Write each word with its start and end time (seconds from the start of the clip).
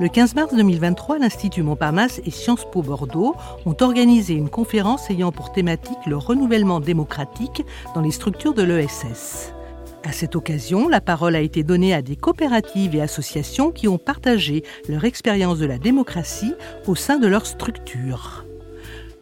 Le 0.00 0.08
15 0.08 0.34
mars 0.34 0.54
2023, 0.54 1.18
l'Institut 1.18 1.62
Montparnasse 1.62 2.22
et 2.24 2.30
Sciences 2.30 2.64
Po 2.72 2.80
Bordeaux 2.80 3.36
ont 3.66 3.76
organisé 3.82 4.32
une 4.32 4.48
conférence 4.48 5.10
ayant 5.10 5.30
pour 5.30 5.52
thématique 5.52 6.06
le 6.06 6.16
renouvellement 6.16 6.80
démocratique 6.80 7.66
dans 7.94 8.00
les 8.00 8.10
structures 8.10 8.54
de 8.54 8.62
l'ESS. 8.62 9.52
À 10.02 10.12
cette 10.12 10.36
occasion, 10.36 10.88
la 10.88 11.02
parole 11.02 11.36
a 11.36 11.40
été 11.40 11.64
donnée 11.64 11.92
à 11.92 12.00
des 12.00 12.16
coopératives 12.16 12.94
et 12.94 13.02
associations 13.02 13.72
qui 13.72 13.88
ont 13.88 13.98
partagé 13.98 14.64
leur 14.88 15.04
expérience 15.04 15.58
de 15.58 15.66
la 15.66 15.76
démocratie 15.76 16.54
au 16.86 16.94
sein 16.94 17.18
de 17.18 17.26
leur 17.26 17.44
structure. 17.44 18.46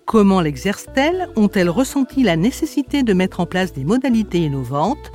Comment 0.04 0.40
l'exercent-elles? 0.40 1.28
Ont-elles 1.34 1.70
ressenti 1.70 2.22
la 2.22 2.36
nécessité 2.36 3.02
de 3.02 3.14
mettre 3.14 3.40
en 3.40 3.46
place 3.46 3.72
des 3.72 3.82
modalités 3.82 4.44
innovantes? 4.44 5.10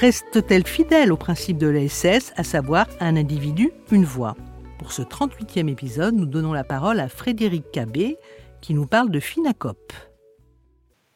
Restent-elles 0.00 0.66
fidèles 0.66 1.12
au 1.12 1.18
principe 1.18 1.58
de 1.58 1.66
l'ESS, 1.66 2.32
à 2.36 2.42
savoir 2.42 2.86
un 3.00 3.18
individu, 3.18 3.70
une 3.92 4.06
voix? 4.06 4.34
Pour 4.78 4.92
ce 4.92 5.02
38e 5.02 5.68
épisode, 5.68 6.14
nous 6.14 6.26
donnons 6.26 6.52
la 6.52 6.64
parole 6.64 7.00
à 7.00 7.08
Frédéric 7.08 7.70
Cabé 7.72 8.16
qui 8.60 8.74
nous 8.74 8.86
parle 8.86 9.10
de 9.10 9.20
Finacop. 9.20 9.92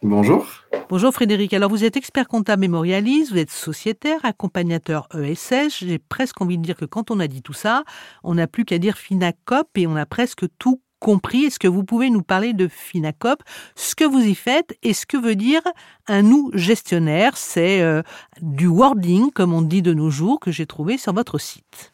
Bonjour. 0.02 0.46
Bonjour 0.88 1.12
Frédéric. 1.12 1.52
Alors 1.54 1.70
vous 1.70 1.84
êtes 1.84 1.96
expert 1.96 2.28
comptable 2.28 2.60
mémorialiste, 2.60 3.32
vous 3.32 3.38
êtes 3.38 3.50
sociétaire, 3.50 4.20
accompagnateur 4.22 5.08
ESS. 5.12 5.78
J'ai 5.80 5.98
presque 5.98 6.40
envie 6.40 6.58
de 6.58 6.62
dire 6.62 6.76
que 6.76 6.84
quand 6.84 7.10
on 7.10 7.18
a 7.20 7.26
dit 7.26 7.42
tout 7.42 7.52
ça, 7.52 7.84
on 8.22 8.34
n'a 8.34 8.46
plus 8.46 8.64
qu'à 8.64 8.78
dire 8.78 8.96
Finacop 8.96 9.68
et 9.76 9.86
on 9.86 9.96
a 9.96 10.06
presque 10.06 10.46
tout 10.58 10.80
compris. 11.00 11.44
Est-ce 11.44 11.58
que 11.58 11.68
vous 11.68 11.84
pouvez 11.84 12.10
nous 12.10 12.22
parler 12.22 12.52
de 12.52 12.68
Finacop, 12.68 13.42
ce 13.74 13.94
que 13.94 14.04
vous 14.04 14.20
y 14.20 14.34
faites 14.34 14.76
et 14.82 14.92
ce 14.92 15.06
que 15.06 15.16
veut 15.16 15.36
dire 15.36 15.62
un 16.06 16.22
nous 16.22 16.50
gestionnaire 16.54 17.36
C'est 17.36 17.80
euh, 17.82 18.02
du 18.40 18.66
wording, 18.66 19.30
comme 19.32 19.52
on 19.52 19.62
dit 19.62 19.82
de 19.82 19.94
nos 19.94 20.10
jours, 20.10 20.38
que 20.40 20.52
j'ai 20.52 20.66
trouvé 20.66 20.96
sur 20.96 21.12
votre 21.12 21.38
site. 21.38 21.90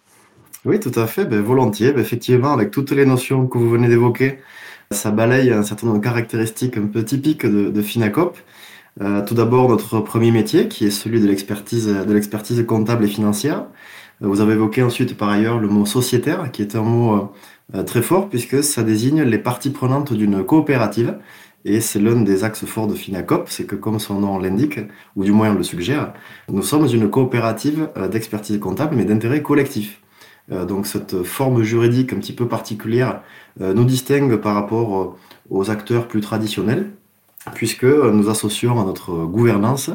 Oui, 0.65 0.81
tout 0.81 0.93
à 0.98 1.07
fait, 1.07 1.27
ben, 1.27 1.41
volontiers. 1.43 1.93
Ben, 1.93 2.01
effectivement, 2.01 2.53
avec 2.53 2.70
toutes 2.70 2.91
les 2.93 3.05
notions 3.05 3.47
que 3.47 3.59
vous 3.59 3.69
venez 3.69 3.89
d'évoquer, 3.89 4.39
ça 4.91 5.11
balaye 5.11 5.51
un 5.53 5.62
certain 5.62 5.87
nombre 5.89 5.98
de 5.98 6.05
caractéristiques 6.05 6.79
un 6.79 6.87
peu 6.87 7.05
typiques 7.05 7.45
de, 7.45 7.69
de 7.70 7.83
Finacop. 7.83 8.39
Euh, 9.03 9.23
tout 9.25 9.35
d'abord, 9.35 9.69
notre 9.69 10.01
premier 10.01 10.31
métier, 10.31 10.69
qui 10.69 10.87
est 10.87 10.91
celui 10.91 11.20
de 11.20 11.27
l'expertise, 11.27 12.65
comptable 12.67 13.05
et 13.05 13.09
financière. 13.09 13.67
Euh, 14.23 14.29
vous 14.29 14.41
avez 14.41 14.55
évoqué 14.55 14.83
ensuite, 14.83 15.17
par 15.17 15.29
ailleurs, 15.29 15.59
le 15.59 15.69
mot 15.69 15.85
sociétaire, 15.85 16.51
qui 16.53 16.62
est 16.62 16.77
un 16.77 16.83
mot 16.83 17.31
euh, 17.75 17.83
très 17.83 18.03
fort, 18.03 18.29
puisque 18.31 18.62
ça 18.62 18.83
désigne 18.83 19.23
les 19.23 19.39
parties 19.39 19.70
prenantes 19.70 20.15
d'une 20.15 20.45
coopérative. 20.45 21.19
Et 21.67 21.81
c'est 21.81 21.98
l'un 21.98 22.20
des 22.23 22.45
axes 22.45 22.65
forts 22.67 22.87
de 22.87 22.95
Finacop, 22.95 23.48
c'est 23.51 23.65
que 23.65 23.75
comme 23.75 23.98
son 23.98 24.20
nom 24.20 24.39
l'indique, 24.39 24.81
ou 25.17 25.25
du 25.25 25.33
moins 25.33 25.55
le 25.55 25.62
suggère, 25.62 26.12
nous 26.51 26.62
sommes 26.62 26.87
une 26.87 27.09
coopérative 27.09 27.89
d'expertise 28.11 28.61
comptable, 28.61 28.97
mais 28.97 29.07
d'intérêt 29.07 29.42
collectif. 29.42 30.04
Euh, 30.53 30.64
donc 30.64 30.87
cette 30.87 31.23
forme 31.23 31.62
juridique 31.62 32.12
un 32.12 32.17
petit 32.17 32.33
peu 32.33 32.47
particulière 32.47 33.23
euh, 33.61 33.73
nous 33.73 33.84
distingue 33.84 34.37
par 34.37 34.55
rapport 34.55 35.01
euh, 35.01 35.17
aux 35.51 35.70
acteurs 35.70 36.06
plus 36.09 36.20
traditionnels, 36.20 36.91
puisque 37.55 37.84
nous 37.84 38.31
associons 38.31 38.81
à 38.81 38.84
notre 38.84 39.27
gouvernance 39.27 39.91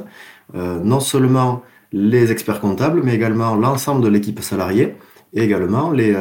non 0.53 1.00
seulement 1.00 1.64
les 1.91 2.31
experts 2.31 2.59
comptables, 2.59 3.02
mais 3.03 3.16
également 3.16 3.56
l'ensemble 3.56 4.03
de 4.03 4.08
l'équipe 4.08 4.39
salariée, 4.41 4.95
et 5.33 5.41
également 5.41 5.89
les 5.89 6.16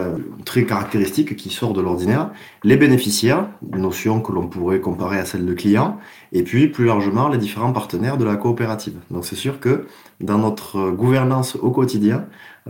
traits 0.47 0.67
caractéristiques 0.67 1.37
qui 1.37 1.51
sortent 1.51 1.77
de 1.77 1.83
l'ordinaire, 1.83 2.31
les 2.65 2.79
bénéficiaires, 2.79 3.49
une 3.75 3.83
notion 3.83 4.23
que 4.23 4.33
l'on 4.33 4.47
pourrait 4.47 4.81
comparer 4.81 5.19
à 5.19 5.27
celle 5.27 5.45
de 5.45 5.53
clients, 5.53 5.99
et 6.33 6.43
puis 6.43 6.69
plus 6.69 6.87
largement 6.87 7.29
les 7.29 7.39
différents 7.39 7.75
partenaires 7.75 8.17
de 8.17 8.25
la 8.25 8.37
coopérative. 8.37 8.97
Donc 9.11 9.27
c'est 9.27 9.37
sûr 9.37 9.61
que 9.61 9.87
dans 10.23 10.39
notre 10.39 10.91
gouvernance 10.91 11.57
au 11.57 11.71
quotidien, 11.71 12.25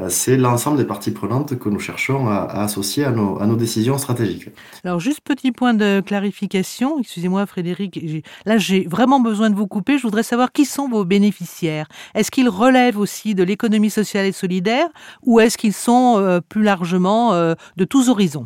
c'est 0.08 0.36
l'ensemble 0.36 0.78
des 0.78 0.84
parties 0.84 1.10
prenantes 1.10 1.58
que 1.58 1.68
nous 1.68 1.78
cherchons 1.78 2.28
à, 2.28 2.44
associer 2.62 3.04
à 3.04 3.10
nos, 3.10 3.40
à 3.40 3.46
nos, 3.46 3.56
décisions 3.56 3.98
stratégiques. 3.98 4.48
Alors 4.84 5.00
juste 5.00 5.20
petit 5.20 5.52
point 5.52 5.74
de 5.74 6.00
clarification, 6.00 6.98
excusez-moi 7.00 7.46
Frédéric, 7.46 7.98
là 8.44 8.58
j'ai 8.58 8.86
vraiment 8.86 9.20
besoin 9.20 9.50
de 9.50 9.56
vous 9.56 9.66
couper, 9.66 9.98
je 9.98 10.02
voudrais 10.02 10.22
savoir 10.22 10.52
qui 10.52 10.64
sont 10.64 10.88
vos 10.88 11.04
bénéficiaires. 11.04 11.88
Est-ce 12.14 12.30
qu'ils 12.30 12.48
relèvent 12.48 12.98
aussi 12.98 13.34
de 13.34 13.42
l'économie 13.42 13.90
sociale 13.90 14.26
et 14.26 14.32
solidaire 14.32 14.88
ou 15.22 15.40
est-ce 15.40 15.58
qu'ils 15.58 15.72
sont 15.72 16.16
euh, 16.18 16.40
plus 16.40 16.62
largement 16.62 17.32
euh, 17.32 17.54
de 17.76 17.84
tous 17.84 18.08
horizons? 18.08 18.44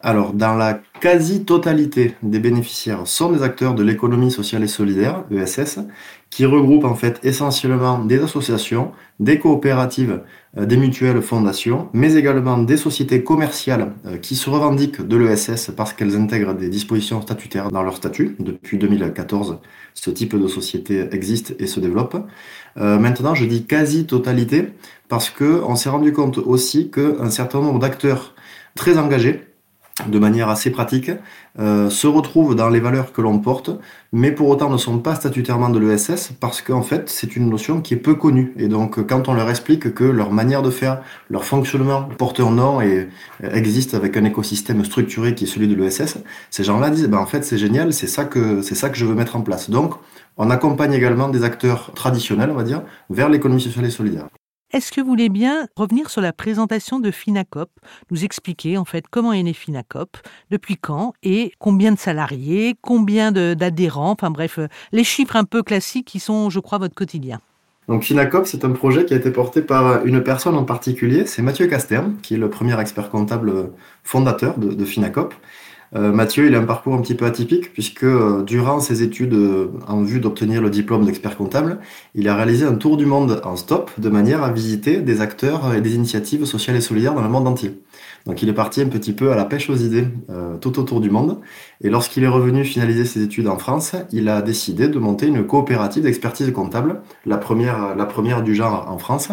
Alors, 0.00 0.34
dans 0.34 0.54
la 0.54 0.80
quasi-totalité 1.00 2.14
des 2.22 2.38
bénéficiaires 2.38 3.06
sont 3.06 3.32
des 3.32 3.42
acteurs 3.42 3.74
de 3.74 3.82
l'économie 3.82 4.30
sociale 4.30 4.62
et 4.62 4.68
solidaire, 4.68 5.24
ESS, 5.30 5.80
qui 6.28 6.44
regroupent 6.44 6.84
en 6.84 6.94
fait 6.94 7.18
essentiellement 7.22 8.04
des 8.04 8.22
associations, 8.22 8.92
des 9.20 9.38
coopératives, 9.38 10.22
euh, 10.58 10.66
des 10.66 10.76
mutuelles 10.76 11.22
fondations, 11.22 11.88
mais 11.94 12.14
également 12.14 12.58
des 12.58 12.76
sociétés 12.76 13.24
commerciales 13.24 13.92
euh, 14.04 14.18
qui 14.18 14.36
se 14.36 14.50
revendiquent 14.50 15.00
de 15.00 15.16
l'ESS 15.16 15.70
parce 15.74 15.94
qu'elles 15.94 16.14
intègrent 16.14 16.54
des 16.54 16.68
dispositions 16.68 17.22
statutaires 17.22 17.70
dans 17.70 17.82
leur 17.82 17.96
statut. 17.96 18.36
Depuis 18.38 18.76
2014, 18.76 19.60
ce 19.94 20.10
type 20.10 20.36
de 20.38 20.46
société 20.46 21.08
existe 21.10 21.56
et 21.58 21.66
se 21.66 21.80
développe. 21.80 22.16
Euh, 22.76 22.98
maintenant, 22.98 23.34
je 23.34 23.46
dis 23.46 23.64
quasi-totalité 23.64 24.68
parce 25.08 25.30
qu'on 25.30 25.74
s'est 25.74 25.88
rendu 25.88 26.12
compte 26.12 26.36
aussi 26.36 26.90
qu'un 26.90 27.30
certain 27.30 27.60
nombre 27.60 27.78
d'acteurs 27.78 28.34
très 28.74 28.98
engagés 28.98 29.45
de 30.06 30.18
manière 30.18 30.50
assez 30.50 30.70
pratique, 30.70 31.10
euh, 31.58 31.88
se 31.88 32.06
retrouvent 32.06 32.54
dans 32.54 32.68
les 32.68 32.80
valeurs 32.80 33.12
que 33.12 33.22
l'on 33.22 33.38
porte, 33.38 33.70
mais 34.12 34.30
pour 34.30 34.48
autant 34.48 34.68
ne 34.68 34.76
sont 34.76 34.98
pas 34.98 35.14
statutairement 35.14 35.70
de 35.70 35.78
l'ESS 35.78 36.32
parce 36.38 36.60
qu'en 36.60 36.82
fait 36.82 37.08
c'est 37.08 37.34
une 37.34 37.48
notion 37.48 37.80
qui 37.80 37.94
est 37.94 37.96
peu 37.96 38.14
connue. 38.14 38.52
Et 38.58 38.68
donc 38.68 39.06
quand 39.06 39.28
on 39.28 39.34
leur 39.34 39.48
explique 39.48 39.94
que 39.94 40.04
leur 40.04 40.32
manière 40.32 40.62
de 40.62 40.70
faire, 40.70 41.00
leur 41.30 41.44
fonctionnement 41.44 42.08
porte 42.18 42.40
un 42.40 42.50
nom 42.50 42.82
et 42.82 43.08
existe 43.42 43.94
avec 43.94 44.16
un 44.18 44.24
écosystème 44.24 44.84
structuré 44.84 45.34
qui 45.34 45.44
est 45.44 45.46
celui 45.46 45.66
de 45.66 45.74
l'ESS, 45.74 46.18
ces 46.50 46.64
gens-là 46.64 46.90
disent 46.90 47.08
ben 47.08 47.18
en 47.18 47.26
fait 47.26 47.42
c'est 47.42 47.58
génial, 47.58 47.94
c'est 47.94 48.06
ça 48.06 48.26
que 48.26 48.60
c'est 48.60 48.74
ça 48.74 48.90
que 48.90 48.96
je 48.98 49.06
veux 49.06 49.14
mettre 49.14 49.36
en 49.36 49.40
place. 49.40 49.70
Donc 49.70 49.94
on 50.36 50.50
accompagne 50.50 50.92
également 50.92 51.28
des 51.28 51.42
acteurs 51.42 51.92
traditionnels, 51.94 52.50
on 52.50 52.54
va 52.54 52.64
dire, 52.64 52.82
vers 53.08 53.30
l'économie 53.30 53.62
sociale 53.62 53.86
et 53.86 53.90
solidaire. 53.90 54.26
Est-ce 54.76 54.92
que 54.92 55.00
vous 55.00 55.06
voulez 55.06 55.30
bien 55.30 55.68
revenir 55.74 56.10
sur 56.10 56.20
la 56.20 56.34
présentation 56.34 57.00
de 57.00 57.10
Finacop, 57.10 57.70
nous 58.10 58.26
expliquer 58.26 58.76
en 58.76 58.84
fait 58.84 59.06
comment 59.10 59.32
est 59.32 59.42
né 59.42 59.54
Finacop, 59.54 60.18
depuis 60.50 60.76
quand 60.76 61.14
et 61.22 61.52
combien 61.58 61.92
de 61.92 61.98
salariés, 61.98 62.76
combien 62.82 63.32
d'adhérents, 63.32 64.10
enfin 64.10 64.30
bref, 64.30 64.58
euh, 64.58 64.68
les 64.92 65.02
chiffres 65.02 65.36
un 65.36 65.44
peu 65.44 65.62
classiques 65.62 66.06
qui 66.06 66.20
sont, 66.20 66.50
je 66.50 66.60
crois, 66.60 66.76
votre 66.76 66.94
quotidien. 66.94 67.40
Donc 67.88 68.02
Finacop, 68.02 68.46
c'est 68.46 68.66
un 68.66 68.72
projet 68.72 69.06
qui 69.06 69.14
a 69.14 69.16
été 69.16 69.30
porté 69.30 69.62
par 69.62 70.04
une 70.04 70.22
personne 70.22 70.56
en 70.56 70.64
particulier, 70.64 71.24
c'est 71.24 71.40
Mathieu 71.40 71.68
Castern, 71.68 72.18
qui 72.20 72.34
est 72.34 72.38
le 72.38 72.50
premier 72.50 72.78
expert 72.78 73.08
comptable 73.08 73.70
fondateur 74.04 74.58
de, 74.58 74.74
de 74.74 74.84
Finacop. 74.84 75.32
Euh, 75.94 76.12
Mathieu, 76.12 76.46
il 76.46 76.54
a 76.54 76.58
un 76.58 76.64
parcours 76.64 76.94
un 76.94 77.00
petit 77.00 77.14
peu 77.14 77.24
atypique 77.26 77.72
puisque 77.72 78.02
euh, 78.02 78.42
durant 78.42 78.80
ses 78.80 79.02
études 79.02 79.34
euh, 79.34 79.68
en 79.86 80.02
vue 80.02 80.20
d'obtenir 80.20 80.60
le 80.60 80.70
diplôme 80.70 81.04
d'expert 81.04 81.36
comptable, 81.36 81.78
il 82.14 82.28
a 82.28 82.34
réalisé 82.34 82.64
un 82.64 82.74
tour 82.74 82.96
du 82.96 83.06
monde 83.06 83.40
en 83.44 83.56
stop 83.56 83.90
de 83.98 84.08
manière 84.08 84.42
à 84.42 84.50
visiter 84.50 85.00
des 85.00 85.20
acteurs 85.20 85.74
et 85.74 85.80
des 85.80 85.94
initiatives 85.94 86.44
sociales 86.44 86.76
et 86.76 86.80
solidaires 86.80 87.14
dans 87.14 87.22
le 87.22 87.28
monde 87.28 87.46
entier. 87.46 87.80
Donc 88.26 88.42
il 88.42 88.48
est 88.48 88.54
parti 88.54 88.80
un 88.80 88.88
petit 88.88 89.12
peu 89.12 89.32
à 89.32 89.36
la 89.36 89.44
pêche 89.44 89.70
aux 89.70 89.76
idées 89.76 90.08
tout 90.60 90.78
autour 90.78 91.00
du 91.00 91.10
monde. 91.10 91.38
Et 91.80 91.90
lorsqu'il 91.90 92.24
est 92.24 92.28
revenu 92.28 92.64
finaliser 92.64 93.04
ses 93.04 93.22
études 93.22 93.46
en 93.46 93.58
France, 93.58 93.94
il 94.12 94.28
a 94.28 94.42
décidé 94.42 94.88
de 94.88 94.98
monter 94.98 95.26
une 95.26 95.46
coopérative 95.46 96.02
d'expertise 96.02 96.50
comptable, 96.52 97.02
la 97.24 97.36
première, 97.36 97.94
la 97.94 98.06
première 98.06 98.42
du 98.42 98.54
genre 98.54 98.86
en 98.90 98.98
France. 98.98 99.28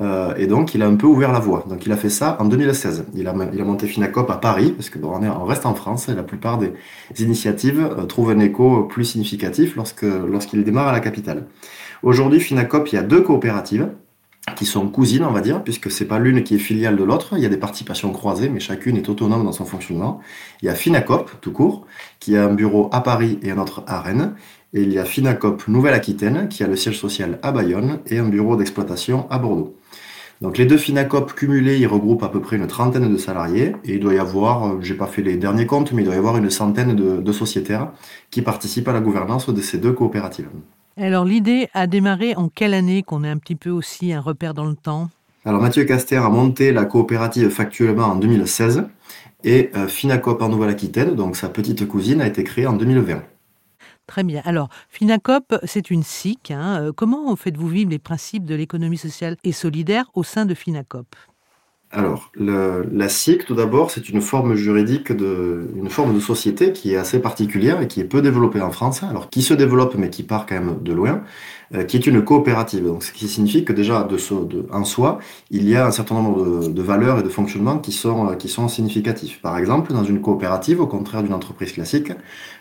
Euh, 0.00 0.34
et 0.36 0.46
donc, 0.46 0.74
il 0.74 0.82
a 0.82 0.86
un 0.86 0.94
peu 0.94 1.06
ouvert 1.06 1.32
la 1.32 1.38
voie. 1.38 1.64
Donc, 1.68 1.86
il 1.86 1.92
a 1.92 1.96
fait 1.96 2.10
ça 2.10 2.36
en 2.40 2.44
2016. 2.44 3.06
Il 3.14 3.28
a, 3.28 3.34
il 3.52 3.60
a 3.60 3.64
monté 3.64 3.86
Finacop 3.86 4.30
à 4.30 4.36
Paris, 4.36 4.72
parce 4.72 4.90
que 4.90 4.98
bon, 4.98 5.10
on, 5.14 5.22
est, 5.22 5.28
on, 5.28 5.44
reste 5.44 5.64
en 5.64 5.74
France, 5.74 6.08
et 6.08 6.14
la 6.14 6.22
plupart 6.22 6.58
des 6.58 6.72
initiatives 7.18 7.80
euh, 7.80 8.04
trouvent 8.04 8.30
un 8.30 8.38
écho 8.38 8.84
plus 8.84 9.04
significatif 9.04 9.76
lorsque 9.76 10.02
lorsqu'il 10.02 10.64
démarre 10.64 10.88
à 10.88 10.92
la 10.92 11.00
capitale. 11.00 11.46
Aujourd'hui, 12.02 12.40
Finacop, 12.40 12.88
il 12.92 12.96
y 12.96 12.98
a 12.98 13.02
deux 13.02 13.22
coopératives 13.22 13.88
qui 14.54 14.64
sont 14.64 14.88
cousines, 14.88 15.24
on 15.24 15.32
va 15.32 15.40
dire, 15.40 15.62
puisque 15.64 15.90
c'est 15.90 16.04
pas 16.04 16.18
l'une 16.18 16.42
qui 16.44 16.54
est 16.54 16.58
filiale 16.58 16.96
de 16.96 17.02
l'autre. 17.02 17.34
Il 17.36 17.40
y 17.42 17.46
a 17.46 17.48
des 17.48 17.56
participations 17.56 18.12
croisées, 18.12 18.48
mais 18.48 18.60
chacune 18.60 18.96
est 18.96 19.08
autonome 19.08 19.44
dans 19.44 19.52
son 19.52 19.64
fonctionnement. 19.64 20.20
Il 20.62 20.66
y 20.66 20.68
a 20.68 20.74
Finacop, 20.74 21.40
tout 21.40 21.52
court, 21.52 21.86
qui 22.20 22.36
a 22.36 22.44
un 22.44 22.54
bureau 22.54 22.88
à 22.92 23.00
Paris 23.00 23.38
et 23.42 23.50
un 23.50 23.58
autre 23.58 23.82
à 23.86 24.00
Rennes. 24.00 24.34
Et 24.72 24.82
il 24.82 24.92
y 24.92 24.98
a 24.98 25.04
Finacop 25.04 25.66
Nouvelle-Aquitaine, 25.68 26.48
qui 26.48 26.62
a 26.62 26.66
le 26.66 26.76
siège 26.76 26.98
social 26.98 27.38
à 27.42 27.52
Bayonne 27.52 28.00
et 28.06 28.18
un 28.18 28.28
bureau 28.28 28.56
d'exploitation 28.56 29.26
à 29.30 29.38
Bordeaux. 29.38 29.76
Donc 30.42 30.58
les 30.58 30.66
deux 30.66 30.76
Finacop 30.76 31.32
cumulés, 31.34 31.78
ils 31.78 31.86
regroupent 31.86 32.22
à 32.22 32.28
peu 32.28 32.40
près 32.40 32.56
une 32.56 32.66
trentaine 32.66 33.10
de 33.10 33.16
salariés 33.16 33.74
et 33.84 33.94
il 33.94 34.00
doit 34.00 34.12
y 34.12 34.18
avoir, 34.18 34.66
euh, 34.66 34.78
j'ai 34.82 34.94
pas 34.94 35.06
fait 35.06 35.22
les 35.22 35.36
derniers 35.36 35.66
comptes, 35.66 35.92
mais 35.92 36.02
il 36.02 36.04
doit 36.04 36.14
y 36.14 36.18
avoir 36.18 36.36
une 36.36 36.50
centaine 36.50 36.94
de, 36.94 37.32
sociétaires 37.32 37.92
qui 38.30 38.42
participent 38.42 38.88
à 38.88 38.92
la 38.92 39.00
gouvernance 39.00 39.48
de 39.48 39.60
ces 39.62 39.78
deux 39.78 39.92
coopératives. 39.92 40.48
Alors 40.98 41.26
l'idée 41.26 41.68
a 41.74 41.86
démarré 41.86 42.34
en 42.36 42.48
quelle 42.48 42.72
année 42.72 43.02
qu'on 43.02 43.22
ait 43.22 43.28
un 43.28 43.36
petit 43.36 43.54
peu 43.54 43.68
aussi 43.68 44.14
un 44.14 44.20
repère 44.20 44.54
dans 44.54 44.64
le 44.64 44.76
temps? 44.76 45.10
Alors 45.44 45.60
Mathieu 45.60 45.84
Caster 45.84 46.16
a 46.16 46.30
monté 46.30 46.72
la 46.72 46.86
coopérative 46.86 47.50
factuellement 47.50 48.06
en 48.06 48.16
2016 48.16 48.84
et 49.44 49.70
euh, 49.76 49.88
Finacop 49.88 50.40
en 50.40 50.48
Nouvelle-Aquitaine, 50.48 51.14
donc 51.14 51.36
sa 51.36 51.50
petite 51.50 51.86
cousine, 51.86 52.22
a 52.22 52.26
été 52.26 52.44
créée 52.44 52.66
en 52.66 52.72
2020. 52.72 53.22
Très 54.06 54.24
bien. 54.24 54.40
Alors, 54.44 54.68
Finacop, 54.88 55.56
c'est 55.64 55.90
une 55.90 56.02
SIC. 56.02 56.50
Hein. 56.50 56.80
Euh, 56.80 56.92
comment 56.92 57.36
faites-vous 57.36 57.68
vivre 57.68 57.90
les 57.90 57.98
principes 57.98 58.44
de 58.44 58.54
l'économie 58.54 58.96
sociale 58.96 59.36
et 59.44 59.52
solidaire 59.52 60.10
au 60.14 60.24
sein 60.24 60.46
de 60.46 60.54
Finacop? 60.54 61.14
Alors, 61.96 62.30
la 62.38 63.08
SIC, 63.08 63.46
tout 63.46 63.54
d'abord, 63.54 63.90
c'est 63.90 64.10
une 64.10 64.20
forme 64.20 64.54
juridique 64.54 65.12
de, 65.12 65.66
une 65.74 65.88
forme 65.88 66.14
de 66.14 66.20
société 66.20 66.72
qui 66.72 66.92
est 66.92 66.96
assez 66.98 67.20
particulière 67.20 67.80
et 67.80 67.88
qui 67.88 68.00
est 68.00 68.04
peu 68.04 68.20
développée 68.20 68.60
en 68.60 68.70
France. 68.70 69.02
Alors, 69.02 69.30
qui 69.30 69.40
se 69.40 69.54
développe 69.54 69.94
mais 69.96 70.10
qui 70.10 70.22
part 70.22 70.44
quand 70.44 70.56
même 70.56 70.76
de 70.82 70.92
loin. 70.92 71.22
Euh, 71.74 71.82
qui 71.82 71.96
est 71.96 72.06
une 72.06 72.22
coopérative. 72.22 72.84
Donc, 72.84 73.02
ce 73.02 73.10
qui 73.10 73.26
signifie 73.26 73.64
que 73.64 73.72
déjà, 73.72 74.04
de, 74.04 74.16
de, 74.44 74.66
en 74.70 74.84
soi, 74.84 75.18
il 75.50 75.68
y 75.68 75.74
a 75.74 75.84
un 75.84 75.90
certain 75.90 76.14
nombre 76.14 76.60
de, 76.62 76.68
de, 76.68 76.82
valeurs 76.82 77.18
et 77.18 77.24
de 77.24 77.28
fonctionnements 77.28 77.78
qui 77.78 77.90
sont, 77.90 78.28
euh, 78.28 78.34
qui 78.36 78.48
sont 78.48 78.68
significatifs. 78.68 79.42
Par 79.42 79.58
exemple, 79.58 79.92
dans 79.92 80.04
une 80.04 80.20
coopérative, 80.20 80.80
au 80.80 80.86
contraire 80.86 81.24
d'une 81.24 81.32
entreprise 81.32 81.72
classique, 81.72 82.12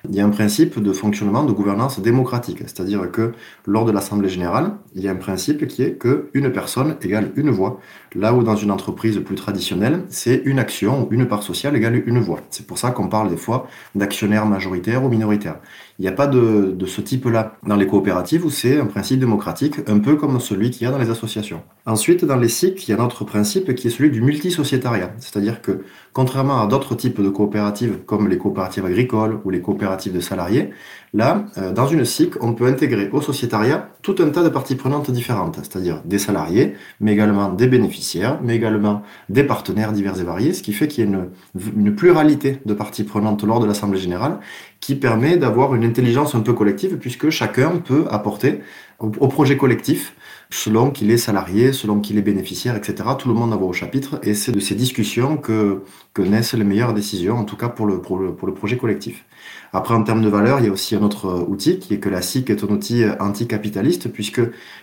il 0.10 0.16
y 0.16 0.22
a 0.22 0.26
un 0.26 0.30
principe 0.30 0.80
de 0.82 0.92
fonctionnement 0.92 1.44
de 1.44 1.52
gouvernance 1.52 2.00
démocratique. 2.00 2.62
C'est-à-dire 2.62 3.12
que 3.12 3.34
lors 3.68 3.86
de 3.86 3.92
l'Assemblée 3.92 4.30
générale, 4.30 4.72
il 4.96 5.04
y 5.04 5.08
a 5.08 5.12
un 5.12 5.18
principe 5.18 5.68
qui 5.68 5.84
est 5.84 6.00
que 6.00 6.30
une 6.34 6.52
personne 6.52 6.96
égale 7.04 7.32
une 7.36 7.52
voix. 7.52 7.80
Là 8.16 8.34
où 8.34 8.42
dans 8.42 8.56
une 8.56 8.72
entreprise 8.72 9.20
plus 9.26 9.36
traditionnelle, 9.36 10.04
c'est 10.10 10.42
une 10.46 10.60
action 10.60 11.06
ou 11.06 11.14
une 11.14 11.28
part 11.28 11.44
sociale 11.44 11.76
égale 11.76 12.02
une 12.06 12.20
voix. 12.20 12.40
C'est 12.50 12.66
pour 12.66 12.78
ça 12.78 12.92
qu'on 12.92 13.10
parle 13.10 13.30
des 13.30 13.38
fois 13.38 13.68
d'actionnaires 13.96 14.46
majoritaires 14.46 15.04
ou 15.04 15.10
minoritaires. 15.10 15.58
Il 16.00 16.04
n'y 16.04 16.08
a 16.10 16.12
pas 16.12 16.28
de, 16.28 16.74
de 16.78 16.86
ce 16.86 17.02
type-là 17.02 17.58
dans 17.66 17.76
les 17.76 17.88
coopératives 17.88 18.46
où 18.46 18.50
c'est 18.50 18.80
un 18.80 18.86
principe 18.86 19.20
démocratique, 19.20 19.76
un 19.88 20.00
peu 20.00 20.16
comme 20.16 20.40
celui 20.40 20.70
qu'il 20.70 20.84
y 20.84 20.86
a 20.88 20.92
dans 20.92 20.98
les 20.98 21.10
associations. 21.10 21.62
Ensuite, 21.86 22.26
dans 22.26 22.36
les 22.36 22.50
SIC, 22.50 22.88
il 22.88 22.92
y 22.92 22.94
a 22.94 23.02
un 23.02 23.06
autre 23.06 23.24
principe 23.24 23.74
qui 23.76 23.88
est 23.88 23.90
celui 23.90 24.12
du 24.12 24.22
multisociétariat. 24.22 25.14
C'est-à-dire 25.20 25.62
que, 25.62 25.84
contrairement 26.14 26.62
à 26.62 26.68
d'autres 26.68 26.96
types 26.96 27.22
de 27.22 27.30
coopératives, 27.30 28.00
comme 28.06 28.28
les 28.28 28.38
coopératives 28.38 28.86
agricoles 28.86 29.40
ou 29.46 29.50
les 29.50 29.62
coopératives 29.62 30.14
de 30.14 30.20
salariés, 30.20 30.72
là, 31.16 31.46
euh, 31.58 31.72
dans 31.72 31.88
une 31.88 32.04
SIC, 32.04 32.34
on 32.42 32.54
peut 32.54 32.68
intégrer 32.68 33.10
au 33.12 33.22
sociétariat 33.22 33.90
tout 34.02 34.16
un 34.20 34.30
tas 34.30 34.44
de 34.44 34.50
parties 34.50 34.76
prenantes 34.76 35.10
différentes, 35.10 35.56
c'est-à-dire 35.56 36.02
des 36.04 36.20
salariés, 36.20 36.76
mais 37.00 37.14
également 37.14 37.50
des 37.50 37.68
bénéficiaires, 37.68 38.40
mais 38.44 38.56
également 38.56 39.02
des 39.30 39.44
partenaires 39.44 39.94
divers 39.94 40.20
et 40.20 40.24
variés, 40.24 40.54
ce 40.54 40.62
qui 40.62 40.74
fait 40.74 40.88
qu'il 40.88 41.06
y 41.06 41.08
a 41.08 41.10
une, 41.10 41.30
une 41.76 41.96
pluralité 41.96 42.60
de 42.66 42.74
parties 42.74 43.06
prenantes 43.06 43.44
lors 43.44 43.62
de 43.62 43.66
l'Assemblée 43.66 44.00
générale 44.00 44.40
qui 44.86 44.94
permet 44.94 45.36
d'avoir 45.36 45.74
une 45.74 45.84
intelligence 45.84 46.36
un 46.36 46.42
peu 46.42 46.54
collective 46.54 46.98
puisque 46.98 47.32
chacun 47.32 47.78
peut 47.78 48.06
apporter 48.12 48.60
au, 49.00 49.10
projet 49.10 49.58
collectif 49.58 50.14
selon 50.52 50.92
qu'il 50.92 51.10
est 51.10 51.18
salarié, 51.18 51.74
selon 51.74 52.00
qu'il 52.00 52.20
est 52.20 52.22
bénéficiaire, 52.22 52.76
etc. 52.76 53.10
Tout 53.18 53.28
le 53.28 53.34
monde 53.34 53.52
a 53.52 53.56
voix 53.56 53.70
au 53.70 53.74
chapitre 53.74 54.20
et 54.22 54.36
c'est 54.36 54.52
de 54.52 54.60
ces 54.60 54.76
discussions 54.76 55.38
que, 55.38 55.82
que 56.14 56.22
naissent 56.22 56.54
les 56.54 56.64
meilleures 56.64 56.94
décisions, 56.94 57.36
en 57.36 57.46
tout 57.46 57.58
cas 57.58 57.68
pour 57.68 57.88
le, 57.88 58.00
pour 58.00 58.20
le, 58.20 58.36
pour 58.36 58.48
le 58.48 58.54
projet 58.54 58.78
collectif. 58.78 59.26
Après, 59.74 59.96
en 59.96 60.04
termes 60.04 60.22
de 60.22 60.30
valeur, 60.30 60.60
il 60.60 60.68
y 60.68 60.70
a 60.70 60.72
aussi 60.72 60.96
un 60.96 61.02
autre 61.02 61.44
outil 61.48 61.80
qui 61.80 61.96
est 61.96 62.00
que 62.00 62.10
la 62.10 62.22
SIC 62.22 62.52
est 62.52 62.64
un 62.64 62.68
outil 62.68 63.06
anticapitaliste 63.20 64.10
puisque 64.10 64.42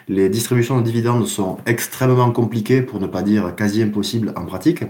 les 0.08 0.28
distributions 0.28 0.80
de 0.80 0.84
dividendes 0.84 1.28
sont 1.28 1.58
extrêmement 1.64 2.32
compliquées, 2.32 2.82
pour 2.82 2.98
ne 2.98 3.06
pas 3.06 3.22
dire 3.22 3.54
quasi 3.54 3.80
impossibles 3.84 4.32
en 4.34 4.46
pratique. 4.46 4.82